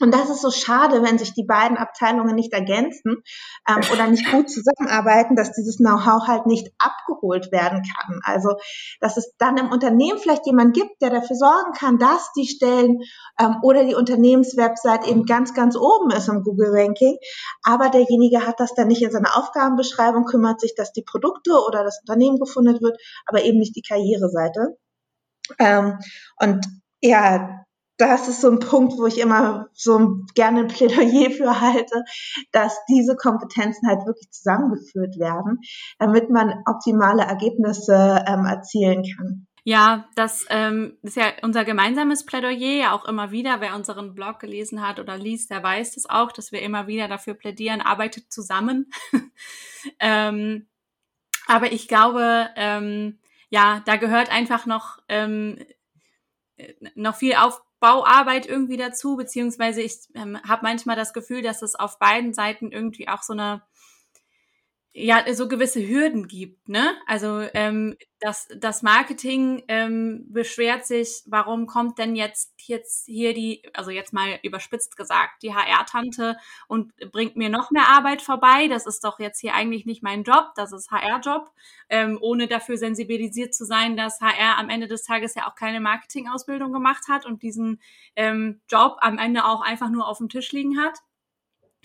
Und 0.00 0.12
das 0.12 0.30
ist 0.30 0.42
so 0.42 0.50
schade, 0.50 1.02
wenn 1.02 1.18
sich 1.18 1.32
die 1.32 1.44
beiden 1.44 1.76
Abteilungen 1.76 2.34
nicht 2.34 2.52
ergänzen 2.52 3.22
ähm, 3.68 3.80
oder 3.92 4.08
nicht 4.08 4.28
gut 4.32 4.50
zusammenarbeiten, 4.50 5.36
dass 5.36 5.52
dieses 5.52 5.76
Know-how 5.76 6.26
halt 6.26 6.46
nicht 6.46 6.72
abgeholt 6.78 7.52
werden 7.52 7.82
kann. 7.82 8.20
Also, 8.24 8.56
dass 9.00 9.16
es 9.16 9.32
dann 9.38 9.58
im 9.58 9.70
Unternehmen 9.70 10.18
vielleicht 10.18 10.46
jemand 10.46 10.74
gibt, 10.74 11.00
der 11.02 11.10
dafür 11.10 11.36
sorgen 11.36 11.72
kann, 11.72 11.98
dass 11.98 12.32
die 12.32 12.48
Stellen 12.48 12.98
ähm, 13.38 13.56
oder 13.62 13.84
die 13.84 13.94
Unternehmenswebsite 13.94 15.08
eben 15.08 15.24
ganz, 15.24 15.54
ganz 15.54 15.76
oben 15.76 16.10
ist 16.10 16.28
im 16.28 16.42
Google-Ranking. 16.42 17.16
Aber 17.62 17.88
derjenige 17.88 18.44
hat 18.44 18.58
das 18.58 18.74
dann 18.74 18.88
nicht 18.88 19.02
in 19.02 19.12
seiner 19.12 19.36
Aufgabenbeschreibung, 19.36 20.24
kümmert 20.24 20.60
sich, 20.60 20.74
dass 20.74 20.92
die 20.92 21.04
Produkte 21.04 21.52
oder 21.66 21.84
das 21.84 22.00
Unternehmen 22.00 22.38
gefunden 22.38 22.80
wird, 22.80 22.98
aber 23.26 23.44
eben 23.44 23.58
nicht 23.58 23.76
die 23.76 23.82
Karriereseite. 23.82 24.78
Ähm, 25.58 25.98
und 26.38 26.64
ja, 27.00 27.62
das 27.98 28.28
ist 28.28 28.40
so 28.40 28.50
ein 28.50 28.58
Punkt, 28.58 28.94
wo 28.98 29.06
ich 29.06 29.20
immer 29.20 29.68
so 29.74 30.24
gerne 30.34 30.60
ein 30.60 30.68
Plädoyer 30.68 31.30
für 31.30 31.60
halte, 31.60 32.04
dass 32.50 32.76
diese 32.88 33.16
Kompetenzen 33.16 33.88
halt 33.88 34.06
wirklich 34.06 34.30
zusammengeführt 34.30 35.18
werden, 35.18 35.60
damit 35.98 36.30
man 36.30 36.62
optimale 36.66 37.22
Ergebnisse 37.22 38.24
ähm, 38.26 38.44
erzielen 38.44 39.04
kann. 39.16 39.46
Ja, 39.64 40.08
das 40.16 40.44
ähm, 40.50 40.98
ist 41.02 41.16
ja 41.16 41.26
unser 41.42 41.64
gemeinsames 41.64 42.26
Plädoyer, 42.26 42.92
auch 42.92 43.04
immer 43.04 43.30
wieder. 43.30 43.60
Wer 43.60 43.76
unseren 43.76 44.14
Blog 44.14 44.40
gelesen 44.40 44.84
hat 44.84 44.98
oder 44.98 45.16
liest, 45.16 45.50
der 45.50 45.62
weiß 45.62 45.94
das 45.94 46.10
auch, 46.10 46.32
dass 46.32 46.50
wir 46.50 46.62
immer 46.62 46.88
wieder 46.88 47.06
dafür 47.06 47.34
plädieren, 47.34 47.80
arbeitet 47.80 48.32
zusammen. 48.32 48.90
ähm, 50.00 50.66
aber 51.46 51.70
ich 51.70 51.86
glaube, 51.86 52.48
ähm, 52.56 53.20
ja, 53.52 53.82
da 53.84 53.96
gehört 53.96 54.30
einfach 54.32 54.64
noch, 54.64 54.98
ähm, 55.08 55.58
noch 56.94 57.16
viel 57.16 57.34
auf, 57.34 57.60
Bauarbeit 57.82 58.46
irgendwie 58.46 58.76
dazu, 58.76 59.16
beziehungsweise 59.16 59.82
ich 59.82 59.96
ähm, 60.14 60.40
habe 60.44 60.62
manchmal 60.62 60.94
das 60.94 61.12
Gefühl, 61.12 61.42
dass 61.42 61.62
es 61.62 61.74
auf 61.74 61.98
beiden 61.98 62.32
Seiten 62.32 62.70
irgendwie 62.70 63.08
auch 63.08 63.22
so 63.22 63.32
eine 63.32 63.60
ja 64.94 65.24
so 65.32 65.48
gewisse 65.48 65.86
Hürden 65.86 66.28
gibt, 66.28 66.68
ne? 66.68 66.94
Also 67.06 67.40
ähm, 67.54 67.96
das 68.20 68.46
das 68.54 68.82
Marketing 68.82 69.62
ähm, 69.68 70.26
beschwert 70.28 70.86
sich, 70.86 71.22
warum 71.26 71.66
kommt 71.66 71.98
denn 71.98 72.14
jetzt 72.14 72.52
jetzt 72.68 73.06
hier 73.06 73.32
die, 73.32 73.62
also 73.72 73.90
jetzt 73.90 74.12
mal 74.12 74.38
überspitzt 74.42 74.96
gesagt, 74.96 75.42
die 75.42 75.54
HR-Tante 75.54 76.36
und 76.68 76.94
bringt 77.10 77.36
mir 77.36 77.48
noch 77.48 77.70
mehr 77.70 77.88
Arbeit 77.88 78.20
vorbei. 78.20 78.68
Das 78.68 78.86
ist 78.86 79.02
doch 79.04 79.18
jetzt 79.18 79.40
hier 79.40 79.54
eigentlich 79.54 79.86
nicht 79.86 80.02
mein 80.02 80.24
Job, 80.24 80.52
das 80.56 80.72
ist 80.72 80.90
HR-Job, 80.90 81.50
ähm, 81.88 82.18
ohne 82.20 82.46
dafür 82.46 82.76
sensibilisiert 82.76 83.54
zu 83.54 83.64
sein, 83.64 83.96
dass 83.96 84.20
HR 84.20 84.58
am 84.58 84.68
Ende 84.68 84.88
des 84.88 85.04
Tages 85.04 85.34
ja 85.34 85.48
auch 85.48 85.54
keine 85.54 85.80
Marketing-Ausbildung 85.80 86.72
gemacht 86.72 87.04
hat 87.08 87.24
und 87.24 87.42
diesen 87.42 87.80
ähm, 88.14 88.60
Job 88.68 88.98
am 89.00 89.16
Ende 89.18 89.46
auch 89.46 89.62
einfach 89.62 89.88
nur 89.88 90.06
auf 90.06 90.18
dem 90.18 90.28
Tisch 90.28 90.52
liegen 90.52 90.78
hat. 90.78 90.98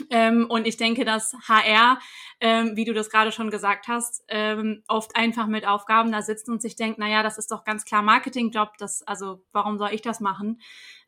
Ähm, 0.09 0.45
und 0.49 0.67
ich 0.67 0.77
denke, 0.77 1.05
dass 1.05 1.33
HR, 1.47 1.99
ähm, 2.39 2.75
wie 2.75 2.85
du 2.85 2.93
das 2.93 3.09
gerade 3.09 3.31
schon 3.31 3.49
gesagt 3.49 3.87
hast, 3.87 4.23
ähm, 4.27 4.83
oft 4.87 5.15
einfach 5.15 5.47
mit 5.47 5.67
Aufgaben 5.67 6.11
da 6.11 6.21
sitzt 6.21 6.49
und 6.49 6.61
sich 6.61 6.75
denkt, 6.75 6.99
na 6.99 7.09
ja, 7.09 7.23
das 7.23 7.37
ist 7.37 7.51
doch 7.51 7.63
ganz 7.63 7.83
klar 7.85 8.01
Marketingjob, 8.01 8.77
das, 8.77 9.01
also 9.03 9.43
warum 9.51 9.77
soll 9.77 9.89
ich 9.93 10.01
das 10.01 10.19
machen? 10.19 10.61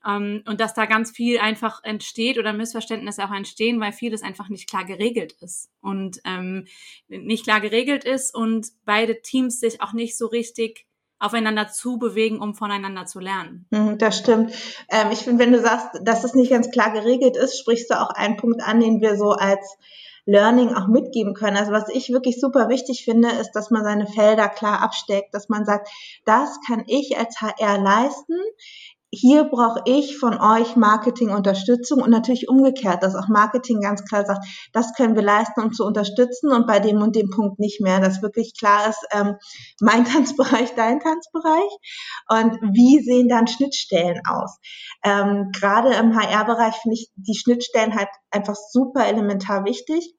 Ähm, 0.05 0.43
und 0.47 0.59
dass 0.59 0.73
da 0.73 0.85
ganz 0.85 1.11
viel 1.11 1.39
einfach 1.39 1.83
entsteht 1.83 2.37
oder 2.37 2.53
Missverständnisse 2.53 3.23
auch 3.25 3.33
entstehen, 3.33 3.79
weil 3.79 3.91
vieles 3.91 4.23
einfach 4.23 4.49
nicht 4.49 4.69
klar 4.69 4.85
geregelt 4.85 5.33
ist 5.41 5.69
und 5.81 6.19
ähm, 6.25 6.65
nicht 7.07 7.43
klar 7.43 7.61
geregelt 7.61 8.05
ist 8.05 8.33
und 8.33 8.67
beide 8.85 9.21
Teams 9.21 9.59
sich 9.59 9.81
auch 9.81 9.93
nicht 9.93 10.17
so 10.17 10.27
richtig 10.27 10.85
aufeinander 11.19 11.67
zu 11.67 11.97
bewegen, 11.97 12.39
um 12.39 12.55
voneinander 12.55 13.05
zu 13.05 13.19
lernen. 13.19 13.65
Mhm, 13.69 13.97
das 13.97 14.17
stimmt. 14.17 14.53
Ähm, 14.89 15.11
ich 15.11 15.19
finde, 15.19 15.43
wenn 15.43 15.51
du 15.51 15.59
sagst, 15.59 15.99
dass 16.03 16.23
es 16.23 16.33
nicht 16.33 16.49
ganz 16.49 16.71
klar 16.71 16.91
geregelt 16.91 17.37
ist, 17.37 17.59
sprichst 17.59 17.91
du 17.91 17.99
auch 17.99 18.09
einen 18.09 18.37
Punkt 18.37 18.61
an, 18.63 18.79
den 18.79 19.01
wir 19.01 19.17
so 19.17 19.31
als 19.31 19.77
Learning 20.25 20.75
auch 20.75 20.87
mitgeben 20.87 21.33
können. 21.33 21.57
Also 21.57 21.71
was 21.71 21.89
ich 21.89 22.09
wirklich 22.09 22.39
super 22.39 22.69
wichtig 22.69 23.03
finde, 23.03 23.29
ist, 23.29 23.51
dass 23.53 23.71
man 23.71 23.83
seine 23.83 24.05
Felder 24.05 24.47
klar 24.47 24.81
absteckt, 24.81 25.33
dass 25.33 25.49
man 25.49 25.65
sagt, 25.65 25.89
das 26.25 26.59
kann 26.67 26.83
ich 26.87 27.17
als 27.17 27.41
HR 27.41 27.79
leisten 27.79 28.35
hier 29.11 29.45
brauche 29.45 29.81
ich 29.85 30.17
von 30.17 30.39
euch 30.39 30.75
Marketingunterstützung 30.75 32.01
und 32.01 32.11
natürlich 32.11 32.47
umgekehrt, 32.47 33.01
dass 33.01 33.15
auch 33.15 33.27
Marketing 33.27 33.81
ganz 33.81 34.05
klar 34.05 34.25
sagt, 34.25 34.45
das 34.71 34.93
können 34.93 35.15
wir 35.15 35.23
leisten, 35.23 35.61
um 35.61 35.73
zu 35.73 35.83
unterstützen 35.83 36.51
und 36.51 36.67
bei 36.67 36.79
dem 36.79 37.01
und 37.01 37.15
dem 37.15 37.31
Punkt 37.31 37.59
nicht 37.59 37.81
mehr, 37.81 37.99
dass 37.99 38.21
wirklich 38.21 38.53
klar 38.57 38.87
ist, 38.87 39.03
ähm, 39.11 39.35
mein 39.81 40.05
Tanzbereich, 40.13 40.75
dein 40.75 40.99
Tanzbereich 40.99 41.71
und 42.29 42.59
wie 42.75 42.99
sehen 43.03 43.29
dann 43.29 43.47
Schnittstellen 43.47 44.21
aus. 44.29 44.57
Ähm, 45.03 45.49
Gerade 45.57 45.93
im 45.95 46.15
HR-Bereich 46.15 46.75
finde 46.75 46.95
ich 46.95 47.09
die 47.15 47.37
Schnittstellen 47.37 47.95
halt 47.95 48.09
einfach 48.29 48.55
super 48.55 49.05
elementar 49.05 49.65
wichtig 49.65 50.15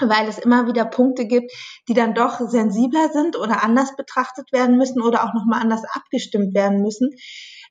weil 0.00 0.28
es 0.28 0.38
immer 0.38 0.68
wieder 0.68 0.84
Punkte 0.84 1.26
gibt, 1.26 1.50
die 1.88 1.94
dann 1.94 2.14
doch 2.14 2.38
sensibler 2.38 3.08
sind 3.08 3.36
oder 3.36 3.64
anders 3.64 3.96
betrachtet 3.96 4.52
werden 4.52 4.76
müssen 4.76 5.02
oder 5.02 5.24
auch 5.24 5.34
nochmal 5.34 5.60
anders 5.60 5.82
abgestimmt 5.92 6.54
werden 6.54 6.82
müssen 6.82 7.10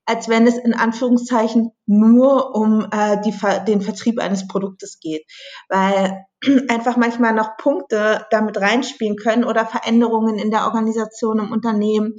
als 0.07 0.29
wenn 0.29 0.47
es 0.47 0.57
in 0.57 0.73
Anführungszeichen 0.73 1.71
nur 1.85 2.55
um 2.55 2.87
äh, 2.91 3.17
die, 3.21 3.33
den 3.67 3.81
Vertrieb 3.81 4.19
eines 4.19 4.47
Produktes 4.47 4.99
geht, 4.99 5.25
weil 5.67 6.25
einfach 6.69 6.95
manchmal 6.95 7.33
noch 7.33 7.57
Punkte 7.57 8.25
damit 8.31 8.59
reinspielen 8.59 9.17
können 9.17 9.43
oder 9.43 9.65
Veränderungen 9.65 10.39
in 10.39 10.49
der 10.49 10.65
Organisation 10.65 11.39
im 11.39 11.51
Unternehmen, 11.51 12.15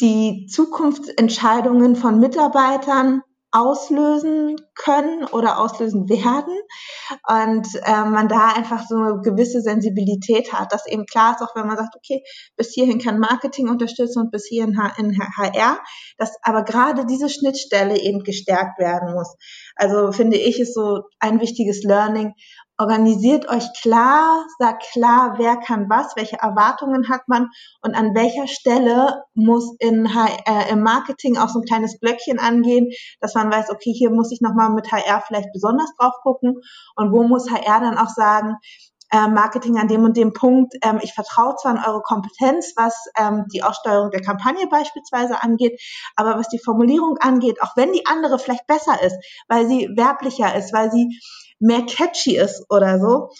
die 0.00 0.46
Zukunftsentscheidungen 0.46 1.96
von 1.96 2.20
Mitarbeitern 2.20 3.22
auslösen 3.50 4.56
können 4.74 5.24
oder 5.24 5.58
auslösen 5.58 6.08
werden 6.08 6.54
und 7.28 7.66
äh, 7.82 8.04
man 8.04 8.28
da 8.28 8.48
einfach 8.48 8.86
so 8.86 8.96
eine 8.96 9.20
gewisse 9.22 9.62
Sensibilität 9.62 10.52
hat, 10.52 10.72
dass 10.72 10.86
eben 10.86 11.06
klar 11.06 11.34
ist, 11.34 11.42
auch 11.42 11.56
wenn 11.56 11.66
man 11.66 11.76
sagt, 11.78 11.96
okay, 11.96 12.22
bis 12.56 12.72
hierhin 12.72 12.98
kann 12.98 13.18
Marketing 13.18 13.68
unterstützen 13.68 14.20
und 14.20 14.30
bis 14.30 14.46
hierhin 14.46 14.78
in 14.98 15.18
HR, 15.18 15.78
dass 16.18 16.36
aber 16.42 16.62
gerade 16.62 17.06
diese 17.06 17.30
Schnittstelle 17.30 17.98
eben 17.98 18.22
gestärkt 18.22 18.78
werden 18.78 19.14
muss. 19.14 19.34
Also 19.76 20.12
finde 20.12 20.36
ich, 20.36 20.60
ist 20.60 20.74
so 20.74 21.02
ein 21.18 21.40
wichtiges 21.40 21.82
Learning 21.82 22.34
organisiert 22.78 23.48
euch 23.48 23.64
klar, 23.80 24.46
sagt 24.58 24.84
klar, 24.92 25.34
wer 25.36 25.56
kann 25.56 25.90
was, 25.90 26.14
welche 26.14 26.36
Erwartungen 26.36 27.08
hat 27.08 27.26
man 27.26 27.50
und 27.82 27.94
an 27.94 28.14
welcher 28.14 28.46
Stelle 28.46 29.24
muss 29.34 29.74
in, 29.80 30.06
äh, 30.06 30.70
im 30.70 30.82
Marketing 30.82 31.36
auch 31.38 31.48
so 31.48 31.58
ein 31.58 31.66
kleines 31.66 31.98
Blöckchen 31.98 32.38
angehen, 32.38 32.88
dass 33.20 33.34
man 33.34 33.50
weiß, 33.52 33.70
okay, 33.70 33.92
hier 33.92 34.10
muss 34.10 34.30
ich 34.30 34.40
nochmal 34.40 34.70
mit 34.70 34.92
HR 34.92 35.22
vielleicht 35.26 35.52
besonders 35.52 35.90
drauf 35.98 36.14
gucken 36.22 36.54
und 36.94 37.12
wo 37.12 37.24
muss 37.24 37.50
HR 37.50 37.80
dann 37.80 37.98
auch 37.98 38.10
sagen, 38.10 38.56
äh, 39.10 39.26
Marketing 39.26 39.78
an 39.78 39.88
dem 39.88 40.04
und 40.04 40.16
dem 40.16 40.32
Punkt, 40.32 40.74
ähm, 40.82 41.00
ich 41.02 41.14
vertraue 41.14 41.56
zwar 41.56 41.72
an 41.72 41.84
eure 41.84 42.02
Kompetenz, 42.02 42.74
was 42.76 42.94
ähm, 43.18 43.46
die 43.52 43.62
Aussteuerung 43.62 44.10
der 44.10 44.20
Kampagne 44.20 44.66
beispielsweise 44.66 45.42
angeht, 45.42 45.80
aber 46.14 46.38
was 46.38 46.48
die 46.48 46.58
Formulierung 46.58 47.16
angeht, 47.18 47.62
auch 47.62 47.74
wenn 47.76 47.92
die 47.92 48.06
andere 48.06 48.38
vielleicht 48.38 48.66
besser 48.66 49.02
ist, 49.02 49.16
weil 49.48 49.66
sie 49.66 49.88
werblicher 49.96 50.54
ist, 50.54 50.72
weil 50.72 50.92
sie 50.92 51.18
mehr 51.60 51.82
catchy 51.86 52.36
ist 52.36 52.64
oder 52.70 52.98
so, 52.98 53.30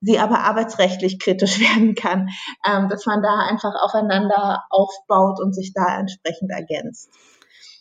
sie 0.00 0.18
aber 0.18 0.40
arbeitsrechtlich 0.40 1.18
kritisch 1.18 1.60
werden 1.60 1.94
kann, 1.94 2.28
ähm, 2.66 2.88
dass 2.88 3.06
man 3.06 3.22
da 3.22 3.46
einfach 3.48 3.74
aufeinander 3.80 4.64
aufbaut 4.70 5.40
und 5.40 5.54
sich 5.54 5.72
da 5.74 5.98
entsprechend 5.98 6.50
ergänzt. 6.50 7.10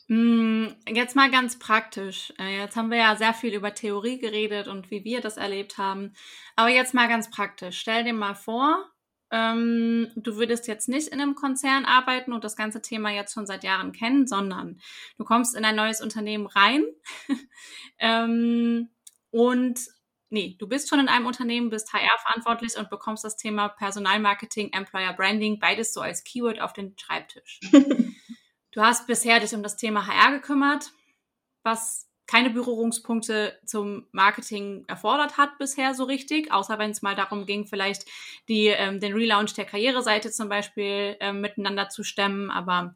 Mm, 0.07 0.67
jetzt 0.87 1.15
mal 1.15 1.31
ganz 1.31 1.57
praktisch. 1.57 2.31
Äh, 2.39 2.59
jetzt 2.59 2.75
haben 2.75 2.91
wir 2.91 2.97
ja 2.97 3.15
sehr 3.15 3.33
viel 3.33 3.53
über 3.53 3.73
Theorie 3.73 4.19
geredet 4.19 4.67
und 4.67 4.91
wie 4.91 5.03
wir 5.03 5.21
das 5.21 5.37
erlebt 5.37 5.77
haben. 5.77 6.13
Aber 6.55 6.69
jetzt 6.69 6.93
mal 6.93 7.07
ganz 7.07 7.31
praktisch. 7.31 7.79
Stell 7.79 8.03
dir 8.03 8.13
mal 8.13 8.35
vor, 8.35 8.85
ähm, 9.31 10.11
du 10.15 10.35
würdest 10.35 10.67
jetzt 10.67 10.87
nicht 10.87 11.07
in 11.07 11.19
einem 11.19 11.33
Konzern 11.33 11.85
arbeiten 11.85 12.33
und 12.33 12.43
das 12.43 12.55
ganze 12.55 12.81
Thema 12.81 13.09
jetzt 13.09 13.33
schon 13.33 13.47
seit 13.47 13.63
Jahren 13.63 13.91
kennen, 13.91 14.27
sondern 14.27 14.79
du 15.17 15.23
kommst 15.23 15.55
in 15.55 15.65
ein 15.65 15.75
neues 15.75 16.01
Unternehmen 16.01 16.45
rein 16.45 16.85
ähm, 17.97 18.89
und 19.35 19.89
nee, 20.29 20.55
du 20.57 20.65
bist 20.65 20.87
schon 20.87 21.01
in 21.01 21.09
einem 21.09 21.25
Unternehmen, 21.25 21.69
bist 21.69 21.91
HR 21.91 22.17
verantwortlich 22.19 22.77
und 22.77 22.89
bekommst 22.89 23.25
das 23.25 23.35
Thema 23.35 23.67
Personalmarketing, 23.67 24.71
Employer 24.71 25.11
Branding, 25.11 25.59
beides 25.59 25.93
so 25.93 25.99
als 25.99 26.23
Keyword 26.23 26.61
auf 26.61 26.71
den 26.71 26.97
Schreibtisch. 26.97 27.59
du 28.71 28.81
hast 28.81 29.07
bisher 29.07 29.41
dich 29.41 29.53
um 29.53 29.61
das 29.61 29.75
Thema 29.75 30.07
HR 30.07 30.39
gekümmert, 30.39 30.89
was 31.63 32.09
keine 32.27 32.49
Berührungspunkte 32.49 33.59
zum 33.65 34.07
Marketing 34.13 34.85
erfordert 34.87 35.37
hat 35.37 35.57
bisher 35.57 35.93
so 35.95 36.05
richtig, 36.05 36.53
außer 36.53 36.79
wenn 36.79 36.91
es 36.91 37.01
mal 37.01 37.15
darum 37.15 37.45
ging, 37.45 37.67
vielleicht 37.67 38.05
die, 38.47 38.67
ähm, 38.67 39.01
den 39.01 39.11
Relaunch 39.11 39.53
der 39.53 39.65
Karriereseite 39.65 40.31
zum 40.31 40.47
Beispiel 40.47 41.17
ähm, 41.19 41.41
miteinander 41.41 41.89
zu 41.89 42.05
stemmen, 42.05 42.51
aber 42.51 42.95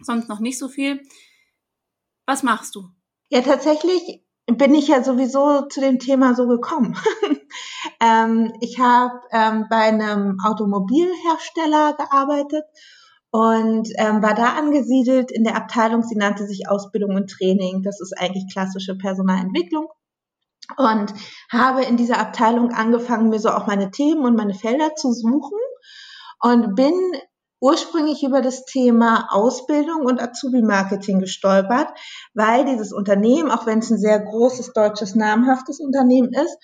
sonst 0.00 0.28
noch 0.28 0.38
nicht 0.38 0.58
so 0.58 0.68
viel. 0.68 1.02
Was 2.26 2.42
machst 2.42 2.74
du? 2.74 2.90
Ja, 3.30 3.40
tatsächlich 3.40 4.20
bin 4.46 4.74
ich 4.74 4.88
ja 4.88 5.02
sowieso 5.02 5.62
zu 5.68 5.80
dem 5.80 5.98
Thema 5.98 6.34
so 6.34 6.46
gekommen. 6.46 6.96
ähm, 8.00 8.52
ich 8.60 8.78
habe 8.78 9.20
ähm, 9.30 9.66
bei 9.70 9.76
einem 9.76 10.38
Automobilhersteller 10.44 11.94
gearbeitet 11.94 12.64
und 13.30 13.88
ähm, 13.96 14.22
war 14.22 14.34
da 14.34 14.56
angesiedelt 14.56 15.30
in 15.30 15.44
der 15.44 15.56
Abteilung, 15.56 16.02
sie 16.02 16.16
nannte 16.16 16.46
sich 16.46 16.68
Ausbildung 16.68 17.14
und 17.14 17.30
Training. 17.30 17.82
Das 17.82 18.00
ist 18.00 18.12
eigentlich 18.18 18.52
klassische 18.52 18.96
Personalentwicklung. 18.96 19.88
Und 20.76 21.12
habe 21.50 21.82
in 21.82 21.96
dieser 21.96 22.18
Abteilung 22.18 22.72
angefangen, 22.72 23.30
mir 23.30 23.40
so 23.40 23.50
auch 23.50 23.66
meine 23.66 23.90
Themen 23.90 24.24
und 24.24 24.36
meine 24.36 24.54
Felder 24.54 24.94
zu 24.94 25.12
suchen 25.12 25.58
und 26.40 26.74
bin 26.74 26.94
ursprünglich 27.62 28.24
über 28.24 28.42
das 28.42 28.64
Thema 28.64 29.28
Ausbildung 29.30 30.04
und 30.04 30.20
Azubi-Marketing 30.20 31.20
gestolpert, 31.20 31.88
weil 32.34 32.64
dieses 32.64 32.92
Unternehmen, 32.92 33.52
auch 33.52 33.66
wenn 33.66 33.78
es 33.78 33.90
ein 33.90 33.98
sehr 33.98 34.18
großes 34.18 34.72
deutsches 34.72 35.14
namhaftes 35.14 35.78
Unternehmen 35.78 36.32
ist, 36.32 36.58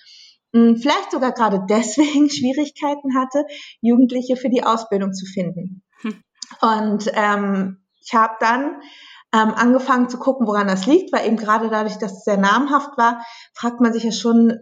vielleicht 0.51 1.11
sogar 1.11 1.31
gerade 1.31 1.63
deswegen 1.69 2.29
Schwierigkeiten 2.29 3.17
hatte, 3.17 3.45
Jugendliche 3.81 4.35
für 4.35 4.49
die 4.49 4.63
Ausbildung 4.63 5.13
zu 5.13 5.25
finden. 5.25 5.83
Hm. 6.01 6.21
Und 6.61 7.11
ähm, 7.13 7.77
ich 8.01 8.13
habe 8.13 8.33
dann 8.41 8.81
ähm, 9.31 9.53
angefangen 9.55 10.09
zu 10.09 10.17
gucken, 10.17 10.47
woran 10.47 10.67
das 10.67 10.87
liegt, 10.87 11.13
weil 11.13 11.27
eben 11.27 11.37
gerade 11.37 11.69
dadurch, 11.69 11.97
dass 11.97 12.13
es 12.13 12.23
sehr 12.23 12.37
namhaft 12.37 12.97
war, 12.97 13.23
fragt 13.53 13.79
man 13.79 13.93
sich 13.93 14.03
ja 14.03 14.11
schon, 14.11 14.53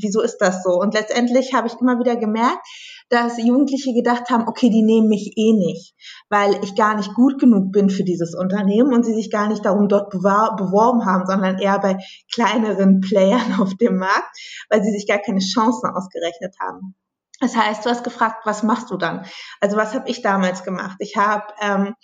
wieso 0.00 0.20
ist 0.20 0.38
das 0.38 0.62
so? 0.62 0.70
Und 0.80 0.94
letztendlich 0.94 1.54
habe 1.54 1.66
ich 1.66 1.74
immer 1.80 1.98
wieder 1.98 2.14
gemerkt, 2.16 2.64
dass 3.08 3.36
Jugendliche 3.36 3.92
gedacht 3.92 4.30
haben, 4.30 4.46
okay, 4.46 4.70
die 4.70 4.82
nehmen 4.82 5.08
mich 5.08 5.32
eh 5.36 5.52
nicht, 5.52 5.94
weil 6.30 6.56
ich 6.62 6.76
gar 6.76 6.96
nicht 6.96 7.14
gut 7.14 7.40
genug 7.40 7.72
bin 7.72 7.90
für 7.90 8.04
dieses 8.04 8.34
Unternehmen 8.34 8.94
und 8.94 9.04
sie 9.04 9.14
sich 9.14 9.30
gar 9.30 9.48
nicht 9.48 9.64
darum 9.64 9.88
dort 9.88 10.10
beworben 10.10 11.04
haben, 11.04 11.26
sondern 11.26 11.58
eher 11.58 11.78
bei 11.80 11.98
kleineren 12.32 13.00
Playern 13.00 13.56
auf 13.60 13.74
dem 13.74 13.98
Markt, 13.98 14.38
weil 14.70 14.82
sie 14.82 14.92
sich 14.92 15.08
gar 15.08 15.18
keine 15.18 15.40
Chancen 15.40 15.90
ausgerechnet 15.90 16.54
haben. 16.60 16.94
Das 17.40 17.56
heißt, 17.56 17.84
du 17.84 17.90
hast 17.90 18.04
gefragt, 18.04 18.46
was 18.46 18.62
machst 18.62 18.88
du 18.92 18.96
dann? 18.96 19.26
Also 19.60 19.76
was 19.76 19.94
habe 19.94 20.08
ich 20.08 20.22
damals 20.22 20.62
gemacht? 20.62 20.96
Ich 21.00 21.16
habe 21.16 21.42
ähm, 21.60 21.94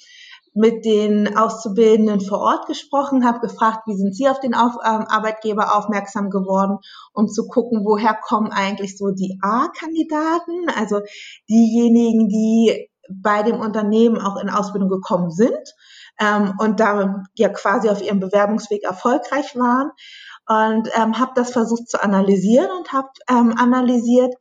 mit 0.58 0.84
den 0.84 1.36
Auszubildenden 1.36 2.20
vor 2.20 2.40
Ort 2.40 2.66
gesprochen, 2.66 3.24
habe 3.24 3.38
gefragt, 3.38 3.86
wie 3.86 3.96
sind 3.96 4.14
sie 4.14 4.28
auf 4.28 4.40
den 4.40 4.54
auf, 4.54 4.72
ähm, 4.84 5.04
Arbeitgeber 5.08 5.76
aufmerksam 5.76 6.30
geworden, 6.30 6.78
um 7.12 7.28
zu 7.28 7.46
gucken, 7.46 7.84
woher 7.84 8.14
kommen 8.14 8.50
eigentlich 8.50 8.98
so 8.98 9.10
die 9.10 9.38
A-Kandidaten, 9.40 10.68
also 10.76 11.00
diejenigen, 11.48 12.28
die 12.28 12.90
bei 13.08 13.44
dem 13.44 13.60
Unternehmen 13.60 14.20
auch 14.20 14.36
in 14.36 14.50
Ausbildung 14.50 14.88
gekommen 14.88 15.30
sind 15.30 15.74
ähm, 16.20 16.54
und 16.58 16.80
da 16.80 17.22
ja 17.36 17.48
quasi 17.50 17.88
auf 17.88 18.02
ihrem 18.02 18.18
Bewerbungsweg 18.18 18.82
erfolgreich 18.82 19.54
waren. 19.54 19.92
Und 20.50 20.88
ähm, 20.96 21.18
habe 21.18 21.32
das 21.34 21.52
versucht 21.52 21.88
zu 21.88 22.02
analysieren 22.02 22.70
und 22.78 22.92
habe 22.92 23.08
ähm, 23.30 23.54
analysiert, 23.56 24.34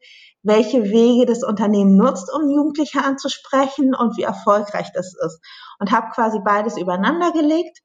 welche 0.48 0.84
Wege 0.84 1.26
das 1.26 1.44
Unternehmen 1.44 1.96
nutzt, 1.96 2.32
um 2.34 2.50
Jugendliche 2.50 3.04
anzusprechen 3.04 3.94
und 3.94 4.18
wie 4.18 4.24
erfolgreich 4.24 4.92
das 4.94 5.14
ist. 5.14 5.40
Und 5.80 5.92
habe 5.92 6.08
quasi 6.14 6.40
beides 6.44 6.78
übereinander 6.78 7.32
gelegt. 7.32 7.80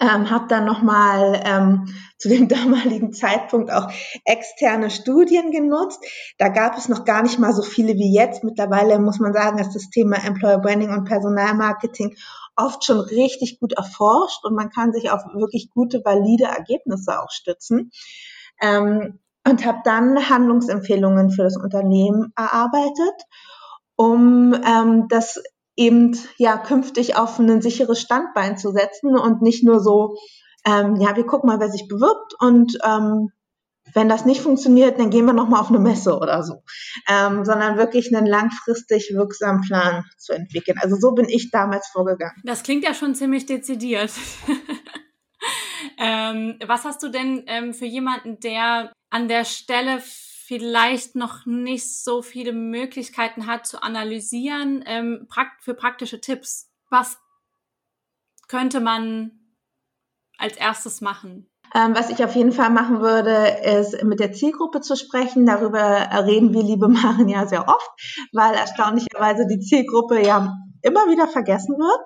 Ähm, 0.00 0.30
habe 0.30 0.48
dann 0.48 0.64
nochmal 0.64 1.40
ähm, 1.44 1.86
zu 2.18 2.28
dem 2.28 2.48
damaligen 2.48 3.12
Zeitpunkt 3.12 3.70
auch 3.70 3.88
externe 4.24 4.90
Studien 4.90 5.52
genutzt. 5.52 6.04
Da 6.38 6.48
gab 6.48 6.76
es 6.76 6.88
noch 6.88 7.04
gar 7.04 7.22
nicht 7.22 7.38
mal 7.38 7.52
so 7.52 7.62
viele 7.62 7.94
wie 7.94 8.12
jetzt. 8.12 8.42
Mittlerweile 8.42 8.98
muss 8.98 9.20
man 9.20 9.32
sagen, 9.32 9.58
dass 9.58 9.72
das 9.72 9.88
Thema 9.90 10.16
Employer 10.24 10.58
Branding 10.58 10.90
und 10.90 11.04
Personalmarketing 11.04 12.16
oft 12.56 12.84
schon 12.84 12.98
richtig 12.98 13.60
gut 13.60 13.74
erforscht 13.74 14.44
und 14.44 14.54
man 14.54 14.70
kann 14.70 14.92
sich 14.92 15.10
auf 15.10 15.22
wirklich 15.34 15.70
gute, 15.70 16.04
valide 16.04 16.44
Ergebnisse 16.44 17.20
auch 17.22 17.30
stützen. 17.30 17.92
Ähm, 18.60 19.20
und 19.46 19.64
habe 19.64 19.78
dann 19.84 20.28
Handlungsempfehlungen 20.28 21.30
für 21.30 21.44
das 21.44 21.56
Unternehmen 21.56 22.32
erarbeitet, 22.36 23.22
um 23.96 24.54
ähm, 24.54 25.06
das 25.08 25.42
eben 25.76 26.18
ja 26.38 26.56
künftig 26.56 27.16
auf 27.16 27.38
ein 27.38 27.62
sicheres 27.62 28.00
Standbein 28.00 28.58
zu 28.58 28.72
setzen 28.72 29.16
und 29.16 29.42
nicht 29.42 29.64
nur 29.64 29.80
so, 29.80 30.16
ähm, 30.64 30.96
ja, 30.96 31.16
wir 31.16 31.24
gucken 31.26 31.48
mal, 31.48 31.60
wer 31.60 31.70
sich 31.70 31.86
bewirbt 31.86 32.34
und 32.40 32.76
ähm, 32.84 33.30
wenn 33.94 34.08
das 34.08 34.24
nicht 34.24 34.40
funktioniert, 34.40 34.98
dann 34.98 35.10
gehen 35.10 35.26
wir 35.26 35.32
nochmal 35.32 35.60
auf 35.60 35.68
eine 35.68 35.78
Messe 35.78 36.18
oder 36.18 36.42
so, 36.42 36.62
ähm, 37.08 37.44
sondern 37.44 37.78
wirklich 37.78 38.14
einen 38.14 38.26
langfristig 38.26 39.12
wirksamen 39.14 39.60
Plan 39.62 40.04
zu 40.18 40.32
entwickeln. 40.32 40.76
Also 40.80 40.96
so 40.96 41.12
bin 41.12 41.28
ich 41.28 41.50
damals 41.52 41.86
vorgegangen. 41.88 42.42
Das 42.44 42.64
klingt 42.64 42.84
ja 42.84 42.94
schon 42.94 43.14
ziemlich 43.14 43.46
dezidiert. 43.46 44.10
ähm, 45.98 46.58
was 46.66 46.84
hast 46.84 47.02
du 47.02 47.08
denn 47.08 47.44
ähm, 47.46 47.74
für 47.74 47.86
jemanden, 47.86 48.40
der 48.40 48.92
an 49.10 49.28
der 49.28 49.44
Stelle 49.44 50.00
vielleicht 50.00 51.16
noch 51.16 51.44
nicht 51.46 52.02
so 52.04 52.22
viele 52.22 52.52
Möglichkeiten 52.52 53.46
hat 53.46 53.66
zu 53.66 53.82
analysieren, 53.82 54.84
ähm, 54.86 55.26
für 55.60 55.74
praktische 55.74 56.20
Tipps. 56.20 56.70
Was 56.88 57.18
könnte 58.46 58.80
man 58.80 59.32
als 60.38 60.56
erstes 60.56 61.00
machen? 61.00 61.50
Ähm, 61.74 61.96
was 61.96 62.10
ich 62.10 62.22
auf 62.24 62.36
jeden 62.36 62.52
Fall 62.52 62.70
machen 62.70 63.00
würde, 63.00 63.58
ist 63.80 64.02
mit 64.04 64.20
der 64.20 64.32
Zielgruppe 64.32 64.80
zu 64.80 64.96
sprechen. 64.96 65.46
Darüber 65.46 65.80
reden 66.24 66.54
wir, 66.54 66.62
liebe 66.62 66.88
Maren, 66.88 67.28
ja 67.28 67.46
sehr 67.46 67.68
oft, 67.68 67.90
weil 68.32 68.54
erstaunlicherweise 68.54 69.46
die 69.48 69.60
Zielgruppe 69.60 70.24
ja 70.24 70.54
immer 70.86 71.08
wieder 71.08 71.26
vergessen 71.26 71.76
wird. 71.76 72.00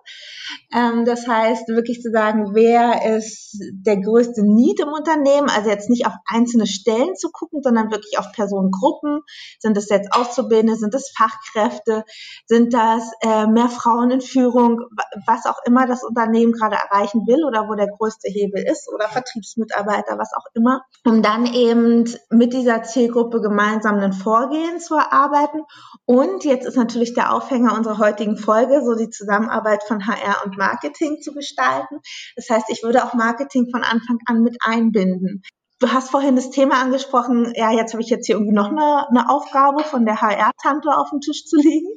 Ähm, 0.73 1.05
das 1.05 1.27
heißt, 1.27 1.69
wirklich 1.69 2.01
zu 2.01 2.11
sagen, 2.11 2.55
wer 2.55 3.17
ist 3.17 3.59
der 3.73 4.01
größte 4.01 4.43
Need 4.43 4.81
im 4.81 4.89
Unternehmen, 4.89 5.49
also 5.49 5.69
jetzt 5.69 5.91
nicht 5.91 6.07
auf 6.07 6.15
einzelne 6.27 6.67
Stellen 6.67 7.15
zu 7.17 7.31
gucken, 7.31 7.61
sondern 7.63 7.91
wirklich 7.91 8.19
auf 8.19 8.33
Personengruppen. 8.33 9.21
Sind 9.59 9.77
das 9.77 9.89
jetzt 9.89 10.13
Auszubildende, 10.13 10.77
sind 10.77 10.95
das 10.95 11.13
Fachkräfte, 11.17 12.05
sind 12.47 12.73
das 12.75 13.11
äh, 13.21 13.47
mehr 13.47 13.69
Frauen 13.69 14.11
in 14.11 14.21
Führung, 14.21 14.81
was 15.27 15.47
auch 15.47 15.59
immer 15.67 15.87
das 15.87 16.03
Unternehmen 16.03 16.53
gerade 16.53 16.77
erreichen 16.77 17.27
will 17.27 17.45
oder 17.45 17.69
wo 17.69 17.75
der 17.75 17.89
größte 17.89 18.31
Hebel 18.31 18.63
ist 18.63 18.89
oder 18.93 19.09
Vertriebsmitarbeiter, 19.09 20.19
was 20.19 20.33
auch 20.37 20.47
immer, 20.55 20.83
um 21.05 21.23
dann 21.23 21.47
eben 21.47 22.05
mit 22.31 22.53
dieser 22.53 22.83
Zielgruppe 22.83 23.41
gemeinsam 23.41 23.97
ein 23.97 24.13
Vorgehen 24.13 24.81
zu 24.81 24.95
erarbeiten. 24.95 25.63
Und 26.07 26.45
jetzt 26.45 26.67
ist 26.67 26.77
natürlich 26.77 27.15
der 27.15 27.35
Aufhänger 27.35 27.77
unserer 27.77 27.99
heutigen 27.99 28.37
Folge, 28.37 28.70
so 28.85 28.95
die 28.95 29.11
Zusammenarbeit 29.11 29.83
von 29.85 30.07
HR 30.07 30.45
und 30.45 30.57
Marketing 30.57 31.21
zu 31.21 31.33
gestalten. 31.35 31.99
Das 32.37 32.49
heißt, 32.49 32.67
ich 32.71 32.83
würde 32.83 33.05
auch 33.05 33.15
Marketing 33.15 33.69
von 33.71 33.83
Anfang 33.83 34.19
an 34.27 34.43
mit 34.43 34.57
einbinden. 34.65 35.43
Du 35.81 35.91
hast 35.91 36.11
vorhin 36.11 36.37
das 36.37 36.51
Thema 36.51 36.83
angesprochen, 36.83 37.55
ja, 37.57 37.71
jetzt 37.71 37.95
habe 37.95 38.03
ich 38.03 38.11
jetzt 38.11 38.27
hier 38.27 38.35
irgendwie 38.35 38.53
noch 38.53 38.69
eine, 38.69 39.09
eine 39.09 39.31
Aufgabe 39.31 39.83
von 39.83 40.05
der 40.05 40.21
HR-Tante 40.21 40.91
auf 40.91 41.09
dem 41.09 41.21
Tisch 41.21 41.47
zu 41.47 41.57
legen. 41.57 41.89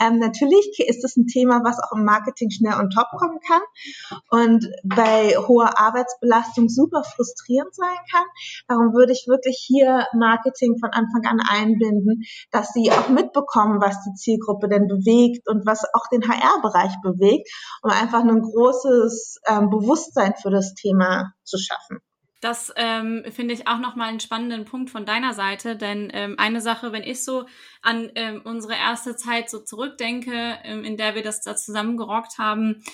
Ähm, 0.00 0.20
natürlich 0.20 0.78
ist 0.78 1.02
das 1.02 1.16
ein 1.16 1.26
Thema, 1.26 1.62
was 1.64 1.80
auch 1.82 1.96
im 1.96 2.04
Marketing 2.04 2.52
schnell 2.52 2.74
on 2.74 2.90
top 2.90 3.08
kommen 3.18 3.40
kann 3.44 3.60
und 4.30 4.70
bei 4.84 5.34
hoher 5.36 5.80
Arbeitsbelastung 5.80 6.68
super 6.68 7.02
frustrierend 7.02 7.74
sein 7.74 7.98
kann. 8.12 8.24
Darum 8.68 8.94
würde 8.94 9.10
ich 9.10 9.26
wirklich 9.26 9.58
hier 9.66 10.06
Marketing 10.14 10.78
von 10.78 10.90
Anfang 10.90 11.26
an 11.26 11.40
einbinden, 11.40 12.22
dass 12.52 12.72
sie 12.72 12.92
auch 12.92 13.08
mitbekommen, 13.08 13.80
was 13.80 14.00
die 14.04 14.14
Zielgruppe 14.14 14.68
denn 14.68 14.86
bewegt 14.86 15.48
und 15.48 15.66
was 15.66 15.82
auch 15.92 16.06
den 16.06 16.22
HR-Bereich 16.22 16.94
bewegt, 17.02 17.50
um 17.82 17.90
einfach 17.90 18.20
ein 18.20 18.42
großes 18.42 19.40
ähm, 19.48 19.70
Bewusstsein 19.70 20.34
für 20.40 20.50
das 20.50 20.74
Thema 20.74 21.32
zu 21.42 21.58
schaffen. 21.58 21.98
Das 22.44 22.70
ähm, 22.76 23.24
finde 23.30 23.54
ich 23.54 23.68
auch 23.68 23.78
nochmal 23.78 24.10
einen 24.10 24.20
spannenden 24.20 24.66
Punkt 24.66 24.90
von 24.90 25.06
deiner 25.06 25.32
Seite, 25.32 25.76
denn 25.76 26.10
ähm, 26.12 26.34
eine 26.38 26.60
Sache, 26.60 26.92
wenn 26.92 27.02
ich 27.02 27.24
so 27.24 27.46
an 27.80 28.12
ähm, 28.16 28.42
unsere 28.44 28.74
erste 28.74 29.16
Zeit 29.16 29.48
so 29.48 29.60
zurückdenke, 29.60 30.58
ähm, 30.62 30.84
in 30.84 30.98
der 30.98 31.14
wir 31.14 31.22
das 31.22 31.40
da 31.40 31.56
zusammen 31.56 31.96
gerockt 31.96 32.36
haben, 32.36 32.84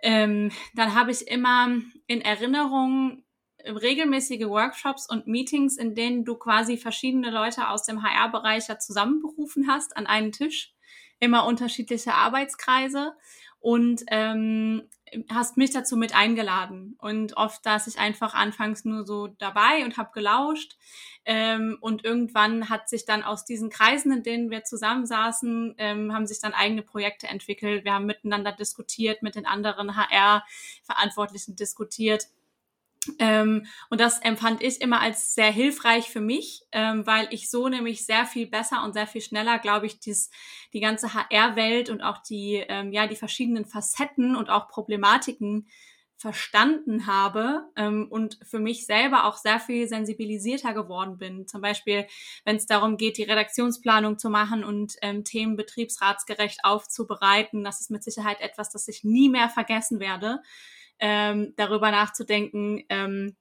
ähm, 0.00 0.52
dann 0.74 0.94
habe 0.94 1.12
ich 1.12 1.26
immer 1.26 1.70
in 2.06 2.20
Erinnerung 2.20 3.24
regelmäßige 3.64 4.48
Workshops 4.48 5.08
und 5.08 5.26
Meetings, 5.26 5.78
in 5.78 5.94
denen 5.94 6.26
du 6.26 6.36
quasi 6.36 6.76
verschiedene 6.76 7.30
Leute 7.30 7.70
aus 7.70 7.84
dem 7.84 8.02
HR-Bereich 8.02 8.68
ja 8.68 8.78
zusammenberufen 8.78 9.66
hast 9.66 9.96
an 9.96 10.06
einen 10.06 10.32
Tisch, 10.32 10.74
immer 11.20 11.46
unterschiedliche 11.46 12.12
Arbeitskreise 12.12 13.14
und 13.64 14.02
ähm, 14.08 14.82
hast 15.30 15.56
mich 15.56 15.70
dazu 15.70 15.96
mit 15.96 16.14
eingeladen. 16.14 16.96
Und 16.98 17.38
oft 17.38 17.64
saß 17.64 17.86
ich 17.86 17.98
einfach 17.98 18.34
anfangs 18.34 18.84
nur 18.84 19.06
so 19.06 19.26
dabei 19.26 19.86
und 19.86 19.96
habe 19.96 20.10
gelauscht. 20.12 20.76
Ähm, 21.24 21.78
und 21.80 22.04
irgendwann 22.04 22.68
hat 22.68 22.90
sich 22.90 23.06
dann 23.06 23.22
aus 23.22 23.46
diesen 23.46 23.70
Kreisen, 23.70 24.12
in 24.12 24.22
denen 24.22 24.50
wir 24.50 24.64
zusammensaßen, 24.64 25.76
ähm, 25.78 26.12
haben 26.12 26.26
sich 26.26 26.40
dann 26.40 26.52
eigene 26.52 26.82
Projekte 26.82 27.26
entwickelt. 27.26 27.86
Wir 27.86 27.94
haben 27.94 28.04
miteinander 28.04 28.52
diskutiert, 28.52 29.22
mit 29.22 29.34
den 29.34 29.46
anderen 29.46 29.96
HR-Verantwortlichen 29.96 31.56
diskutiert 31.56 32.26
ähm, 33.18 33.66
und 33.90 34.00
das 34.00 34.20
empfand 34.20 34.62
ich 34.62 34.80
immer 34.80 35.00
als 35.00 35.34
sehr 35.34 35.50
hilfreich 35.50 36.10
für 36.10 36.20
mich, 36.20 36.62
ähm, 36.72 37.06
weil 37.06 37.28
ich 37.30 37.50
so 37.50 37.68
nämlich 37.68 38.06
sehr 38.06 38.26
viel 38.26 38.46
besser 38.46 38.84
und 38.84 38.92
sehr 38.92 39.06
viel 39.06 39.20
schneller, 39.20 39.58
glaube 39.58 39.86
ich, 39.86 40.00
dies, 40.00 40.30
die 40.72 40.80
ganze 40.80 41.14
HR-Welt 41.14 41.90
und 41.90 42.02
auch 42.02 42.18
die, 42.18 42.64
ähm, 42.68 42.92
ja, 42.92 43.06
die 43.06 43.16
verschiedenen 43.16 43.64
Facetten 43.64 44.36
und 44.36 44.50
auch 44.50 44.68
Problematiken 44.68 45.66
verstanden 46.16 47.06
habe 47.06 47.68
ähm, 47.76 48.06
und 48.08 48.38
für 48.42 48.58
mich 48.58 48.86
selber 48.86 49.26
auch 49.26 49.36
sehr 49.36 49.60
viel 49.60 49.88
sensibilisierter 49.88 50.72
geworden 50.72 51.18
bin. 51.18 51.46
Zum 51.46 51.60
Beispiel, 51.60 52.06
wenn 52.44 52.56
es 52.56 52.66
darum 52.66 52.96
geht, 52.96 53.18
die 53.18 53.24
Redaktionsplanung 53.24 54.18
zu 54.18 54.30
machen 54.30 54.64
und 54.64 54.94
ähm, 55.02 55.24
Themen 55.24 55.56
betriebsratsgerecht 55.56 56.60
aufzubereiten. 56.62 57.64
Das 57.64 57.80
ist 57.80 57.90
mit 57.90 58.04
Sicherheit 58.04 58.40
etwas, 58.40 58.70
das 58.70 58.88
ich 58.88 59.04
nie 59.04 59.28
mehr 59.28 59.50
vergessen 59.50 60.00
werde, 60.00 60.40
ähm, 60.98 61.54
darüber 61.56 61.90
nachzudenken. 61.90 62.84
Ähm, 62.88 63.36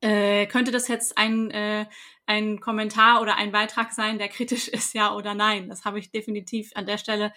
äh, 0.00 0.46
könnte 0.46 0.72
das 0.72 0.88
jetzt 0.88 1.16
ein, 1.16 1.50
äh, 1.50 1.86
ein 2.26 2.60
Kommentar 2.60 3.22
oder 3.22 3.36
ein 3.36 3.52
Beitrag 3.52 3.92
sein, 3.92 4.18
der 4.18 4.28
kritisch 4.28 4.68
ist, 4.68 4.94
ja 4.94 5.14
oder 5.14 5.34
nein? 5.34 5.68
Das 5.68 5.84
habe 5.84 5.98
ich 5.98 6.10
definitiv 6.10 6.72
an 6.74 6.86
der 6.86 6.98
Stelle 6.98 7.32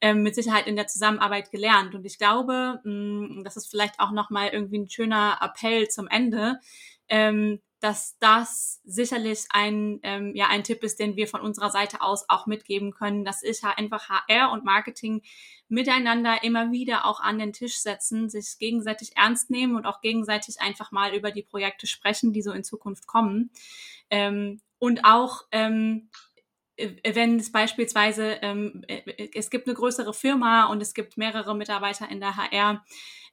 ähm, 0.00 0.22
mit 0.22 0.34
Sicherheit 0.34 0.66
in 0.66 0.76
der 0.76 0.86
Zusammenarbeit 0.86 1.50
gelernt. 1.50 1.94
Und 1.94 2.04
ich 2.04 2.18
glaube, 2.18 2.80
mh, 2.84 3.40
mm, 3.40 3.44
das 3.44 3.56
ist 3.56 3.68
vielleicht 3.68 3.98
auch 4.00 4.12
nochmal 4.12 4.50
irgendwie 4.52 4.78
ein 4.78 4.88
schöner 4.88 5.38
Appell 5.40 5.88
zum 5.88 6.08
Ende, 6.08 6.60
ähm, 7.08 7.60
dass 7.84 8.16
das 8.18 8.80
sicherlich 8.84 9.44
ein, 9.50 10.00
ähm, 10.04 10.34
ja, 10.34 10.46
ein 10.48 10.64
Tipp 10.64 10.82
ist, 10.82 10.98
den 10.98 11.16
wir 11.16 11.28
von 11.28 11.42
unserer 11.42 11.68
Seite 11.68 12.00
aus 12.00 12.24
auch 12.30 12.46
mitgeben 12.46 12.92
können, 12.92 13.26
dass 13.26 13.42
ich 13.42 13.62
einfach 13.62 14.08
HR 14.08 14.52
und 14.52 14.64
Marketing 14.64 15.20
miteinander 15.68 16.42
immer 16.42 16.72
wieder 16.72 17.04
auch 17.04 17.20
an 17.20 17.38
den 17.38 17.52
Tisch 17.52 17.76
setzen, 17.76 18.30
sich 18.30 18.56
gegenseitig 18.58 19.18
ernst 19.18 19.50
nehmen 19.50 19.76
und 19.76 19.84
auch 19.84 20.00
gegenseitig 20.00 20.62
einfach 20.62 20.92
mal 20.92 21.14
über 21.14 21.30
die 21.30 21.42
Projekte 21.42 21.86
sprechen, 21.86 22.32
die 22.32 22.40
so 22.40 22.52
in 22.52 22.64
Zukunft 22.64 23.06
kommen. 23.06 23.50
Ähm, 24.08 24.62
und 24.78 25.04
auch 25.04 25.42
ähm, 25.52 26.08
äh, 26.76 27.14
wenn 27.14 27.36
es 27.38 27.52
beispielsweise, 27.52 28.38
ähm, 28.40 28.82
äh, 28.88 29.28
es 29.34 29.50
gibt 29.50 29.66
eine 29.66 29.76
größere 29.76 30.14
Firma 30.14 30.68
und 30.68 30.80
es 30.80 30.94
gibt 30.94 31.18
mehrere 31.18 31.54
Mitarbeiter 31.54 32.08
in 32.10 32.20
der 32.20 32.36
HR 32.38 32.82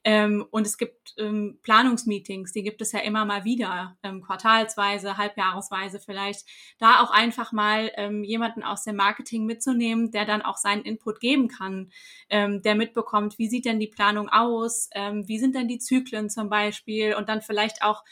ähm, 0.04 0.44
und 0.50 0.66
es 0.66 0.78
gibt 0.78 1.14
ähm, 1.16 1.58
Planungsmeetings, 1.62 2.52
die 2.52 2.62
gibt 2.62 2.80
es 2.80 2.92
ja 2.92 3.00
immer 3.00 3.24
mal 3.24 3.44
wieder, 3.44 3.96
ähm, 4.02 4.22
quartalsweise, 4.22 5.16
halbjahresweise 5.16 6.00
vielleicht, 6.00 6.46
da 6.78 7.00
auch 7.00 7.10
einfach 7.10 7.52
mal 7.52 7.92
ähm, 7.96 8.24
jemanden 8.24 8.64
aus 8.64 8.82
dem 8.82 8.96
Marketing 8.96 9.46
mitzunehmen, 9.46 10.10
der 10.10 10.24
dann 10.24 10.42
auch 10.42 10.56
seinen 10.56 10.82
Input 10.82 11.20
geben 11.20 11.48
kann, 11.48 11.92
ähm, 12.30 12.62
der 12.62 12.74
mitbekommt, 12.74 13.38
wie 13.38 13.48
sieht 13.48 13.64
denn 13.64 13.78
die 13.78 13.86
Planung 13.86 14.28
aus, 14.28 14.88
ähm, 14.94 15.28
wie 15.28 15.38
sind 15.38 15.54
denn 15.54 15.68
die 15.68 15.78
Zyklen 15.78 16.30
zum 16.30 16.48
Beispiel? 16.48 17.14
Und 17.14 17.28
dann 17.28 17.42
vielleicht 17.42 17.82
auch 17.82 18.02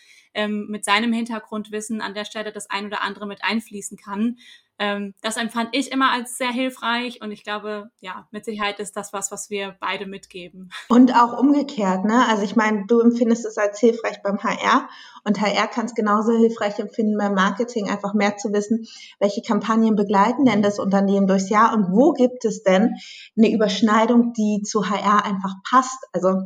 mit 0.46 0.84
seinem 0.84 1.12
Hintergrundwissen 1.12 2.00
an 2.00 2.14
der 2.14 2.24
Stelle 2.24 2.52
das 2.52 2.70
ein 2.70 2.86
oder 2.86 3.02
andere 3.02 3.26
mit 3.26 3.42
einfließen 3.42 3.98
kann. 3.98 4.36
Das 4.78 5.36
empfand 5.36 5.70
ich 5.72 5.90
immer 5.90 6.12
als 6.12 6.38
sehr 6.38 6.52
hilfreich 6.52 7.20
und 7.20 7.32
ich 7.32 7.42
glaube, 7.42 7.90
ja, 7.98 8.28
mit 8.30 8.44
Sicherheit 8.44 8.78
ist 8.78 8.96
das 8.96 9.12
was, 9.12 9.32
was 9.32 9.50
wir 9.50 9.76
beide 9.80 10.06
mitgeben. 10.06 10.70
Und 10.88 11.16
auch 11.16 11.36
umgekehrt, 11.36 11.79
ne? 11.80 12.26
Also 12.28 12.42
ich 12.42 12.56
meine, 12.56 12.84
du 12.86 13.00
empfindest 13.00 13.44
es 13.44 13.58
als 13.58 13.80
hilfreich 13.80 14.22
beim 14.22 14.42
HR 14.42 14.88
und 15.24 15.40
HR 15.40 15.66
kann 15.66 15.86
es 15.86 15.94
genauso 15.94 16.32
hilfreich 16.32 16.78
empfinden 16.78 17.16
beim 17.18 17.34
Marketing, 17.34 17.88
einfach 17.90 18.14
mehr 18.14 18.36
zu 18.36 18.52
wissen, 18.52 18.86
welche 19.18 19.42
Kampagnen 19.42 19.96
begleiten 19.96 20.44
denn 20.44 20.62
das 20.62 20.78
Unternehmen 20.78 21.26
durchs 21.26 21.48
Jahr 21.48 21.74
und 21.74 21.92
wo 21.92 22.12
gibt 22.12 22.44
es 22.44 22.62
denn 22.62 22.94
eine 23.36 23.52
Überschneidung, 23.52 24.32
die 24.32 24.62
zu 24.62 24.88
HR 24.88 25.24
einfach 25.24 25.54
passt. 25.68 25.98
Also 26.12 26.42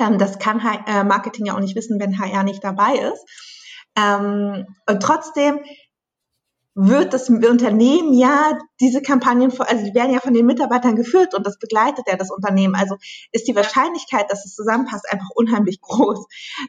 ähm, 0.00 0.18
das 0.18 0.38
kann 0.38 0.60
äh, 0.86 1.04
Marketing 1.04 1.46
ja 1.46 1.54
auch 1.54 1.60
nicht 1.60 1.76
wissen, 1.76 2.00
wenn 2.00 2.18
HR 2.18 2.42
nicht 2.42 2.62
dabei 2.62 2.94
ist. 2.94 3.24
Ähm, 3.96 4.66
und 4.88 5.02
trotzdem 5.02 5.60
wird 6.78 7.14
das 7.14 7.30
Unternehmen 7.30 8.12
ja 8.12 8.58
diese 8.80 9.00
Kampagnen, 9.00 9.50
also 9.58 9.84
die 9.84 9.94
werden 9.94 10.12
ja 10.12 10.20
von 10.20 10.34
den 10.34 10.44
Mitarbeitern 10.44 10.94
geführt 10.94 11.34
und 11.34 11.46
das 11.46 11.58
begleitet 11.58 12.04
ja 12.06 12.16
das 12.16 12.30
Unternehmen. 12.30 12.74
Also 12.74 12.96
ist 13.32 13.48
die 13.48 13.56
Wahrscheinlichkeit, 13.56 14.30
dass 14.30 14.44
es 14.44 14.54
zusammenpasst, 14.54 15.10
einfach 15.10 15.30
unheimlich 15.34 15.80
groß. 15.80 16.26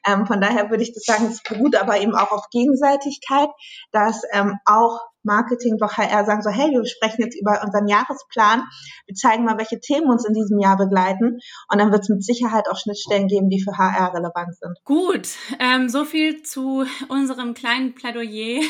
Ähm, 0.08 0.26
von 0.26 0.40
daher 0.40 0.70
würde 0.70 0.84
ich 0.84 0.94
das 0.94 1.04
sagen, 1.04 1.26
es 1.26 1.44
beruht 1.44 1.76
aber 1.76 2.00
eben 2.00 2.16
auch 2.16 2.32
auf 2.32 2.50
Gegenseitigkeit, 2.52 3.50
dass 3.92 4.22
ähm, 4.32 4.56
auch 4.64 5.02
Marketing 5.24 5.78
doch 5.78 5.98
HR 5.98 6.24
sagen 6.24 6.42
so, 6.42 6.50
hey, 6.50 6.72
wir 6.72 6.86
sprechen 6.86 7.22
jetzt 7.22 7.38
über 7.38 7.62
unseren 7.62 7.88
Jahresplan, 7.88 8.64
wir 9.06 9.16
zeigen 9.16 9.44
mal, 9.44 9.58
welche 9.58 9.82
Themen 9.82 10.10
uns 10.10 10.26
in 10.26 10.34
diesem 10.34 10.58
Jahr 10.60 10.78
begleiten 10.78 11.40
und 11.70 11.78
dann 11.78 11.92
wird 11.92 12.04
es 12.04 12.10
mit 12.10 12.24
Sicherheit 12.24 12.70
auch 12.70 12.78
Schnittstellen 12.78 13.28
geben, 13.28 13.50
die 13.50 13.62
für 13.62 13.78
HR 13.78 14.14
relevant 14.14 14.56
sind. 14.58 14.78
Gut, 14.86 15.28
ähm, 15.60 15.90
so 15.90 16.06
viel 16.06 16.44
zu 16.44 16.86
unserem 17.10 17.54
kleinen 17.54 17.94
Plädoyer 17.94 18.62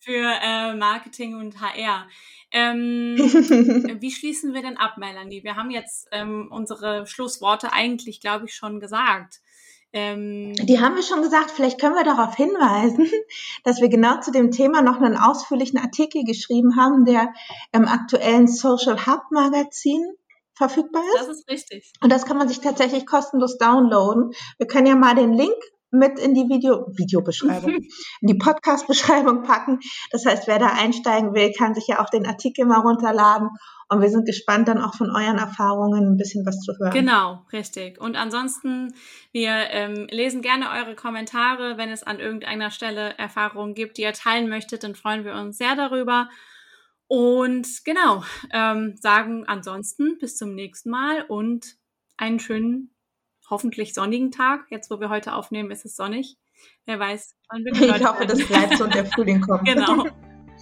für 0.00 0.38
äh, 0.42 0.74
Marketing 0.74 1.36
und 1.36 1.60
HR. 1.60 2.06
Ähm, 2.50 3.16
wie 4.00 4.10
schließen 4.10 4.54
wir 4.54 4.62
denn 4.62 4.76
ab, 4.76 4.96
Melanie? 4.96 5.44
Wir 5.44 5.56
haben 5.56 5.70
jetzt 5.70 6.08
ähm, 6.12 6.48
unsere 6.50 7.06
Schlussworte 7.06 7.72
eigentlich, 7.72 8.20
glaube 8.20 8.46
ich, 8.46 8.54
schon 8.54 8.80
gesagt. 8.80 9.40
Ähm, 9.92 10.54
die 10.54 10.80
haben 10.80 10.96
wir 10.96 11.02
schon 11.02 11.22
gesagt. 11.22 11.50
Vielleicht 11.50 11.80
können 11.80 11.94
wir 11.94 12.04
darauf 12.04 12.36
hinweisen, 12.36 13.08
dass 13.64 13.80
wir 13.80 13.88
genau 13.88 14.20
zu 14.20 14.30
dem 14.30 14.50
Thema 14.50 14.82
noch 14.82 15.00
einen 15.00 15.16
ausführlichen 15.16 15.78
Artikel 15.78 16.24
geschrieben 16.24 16.76
haben, 16.76 17.04
der 17.04 17.32
im 17.72 17.86
aktuellen 17.86 18.48
Social 18.48 19.06
Hub 19.06 19.22
Magazin 19.30 20.04
verfügbar 20.54 21.02
ist. 21.14 21.28
Das 21.28 21.28
ist 21.28 21.48
richtig. 21.48 21.92
Und 22.02 22.12
das 22.12 22.26
kann 22.26 22.36
man 22.36 22.48
sich 22.48 22.60
tatsächlich 22.60 23.06
kostenlos 23.06 23.58
downloaden. 23.58 24.32
Wir 24.58 24.66
können 24.66 24.86
ja 24.86 24.96
mal 24.96 25.14
den 25.14 25.32
Link 25.32 25.54
mit 25.90 26.18
in 26.18 26.34
die 26.34 26.48
Video, 26.48 26.86
Videobeschreibung, 26.96 27.70
in 28.20 28.28
die 28.28 28.38
Podcast-Beschreibung 28.38 29.42
packen. 29.42 29.80
Das 30.10 30.26
heißt, 30.26 30.46
wer 30.46 30.58
da 30.58 30.68
einsteigen 30.68 31.34
will, 31.34 31.52
kann 31.56 31.74
sich 31.74 31.86
ja 31.86 32.02
auch 32.02 32.10
den 32.10 32.26
Artikel 32.26 32.66
mal 32.66 32.80
runterladen. 32.80 33.48
Und 33.90 34.02
wir 34.02 34.10
sind 34.10 34.26
gespannt, 34.26 34.68
dann 34.68 34.82
auch 34.82 34.94
von 34.94 35.10
euren 35.10 35.38
Erfahrungen 35.38 36.12
ein 36.12 36.16
bisschen 36.18 36.44
was 36.44 36.60
zu 36.60 36.74
hören. 36.78 36.92
Genau, 36.92 37.42
richtig. 37.52 37.98
Und 37.98 38.16
ansonsten, 38.16 38.92
wir 39.32 39.50
ähm, 39.70 40.06
lesen 40.10 40.42
gerne 40.42 40.70
eure 40.70 40.94
Kommentare. 40.94 41.78
Wenn 41.78 41.88
es 41.88 42.02
an 42.02 42.20
irgendeiner 42.20 42.70
Stelle 42.70 43.16
Erfahrungen 43.16 43.74
gibt, 43.74 43.96
die 43.96 44.02
ihr 44.02 44.12
teilen 44.12 44.50
möchtet, 44.50 44.84
dann 44.84 44.94
freuen 44.94 45.24
wir 45.24 45.34
uns 45.34 45.56
sehr 45.56 45.74
darüber. 45.74 46.28
Und 47.06 47.66
genau, 47.86 48.22
ähm, 48.52 48.96
sagen 49.00 49.44
ansonsten 49.46 50.18
bis 50.18 50.36
zum 50.36 50.54
nächsten 50.54 50.90
Mal 50.90 51.22
und 51.22 51.76
einen 52.18 52.38
schönen 52.40 52.94
hoffentlich 53.50 53.94
sonnigen 53.94 54.30
Tag. 54.30 54.66
Jetzt, 54.70 54.90
wo 54.90 55.00
wir 55.00 55.08
heute 55.08 55.34
aufnehmen, 55.34 55.70
ist 55.70 55.84
es 55.84 55.96
sonnig. 55.96 56.36
Wer 56.86 56.98
weiß, 56.98 57.34
wann 57.50 57.64
wir 57.64 57.72
Ich 57.96 58.06
hoffe, 58.06 58.26
das 58.26 58.46
bleibt 58.46 58.76
so 58.76 58.84
und 58.84 58.94
der 58.94 59.06
Frühling 59.06 59.40
kommt. 59.40 59.66
Genau. 59.68 60.06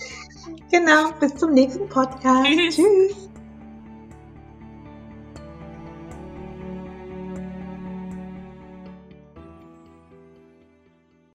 genau. 0.70 1.12
Bis 1.20 1.35
zum 1.37 1.53
nächsten 1.53 1.88
Podcast. 1.88 2.46
Tschüss. 2.46 2.77
Tschüss. 2.77 3.36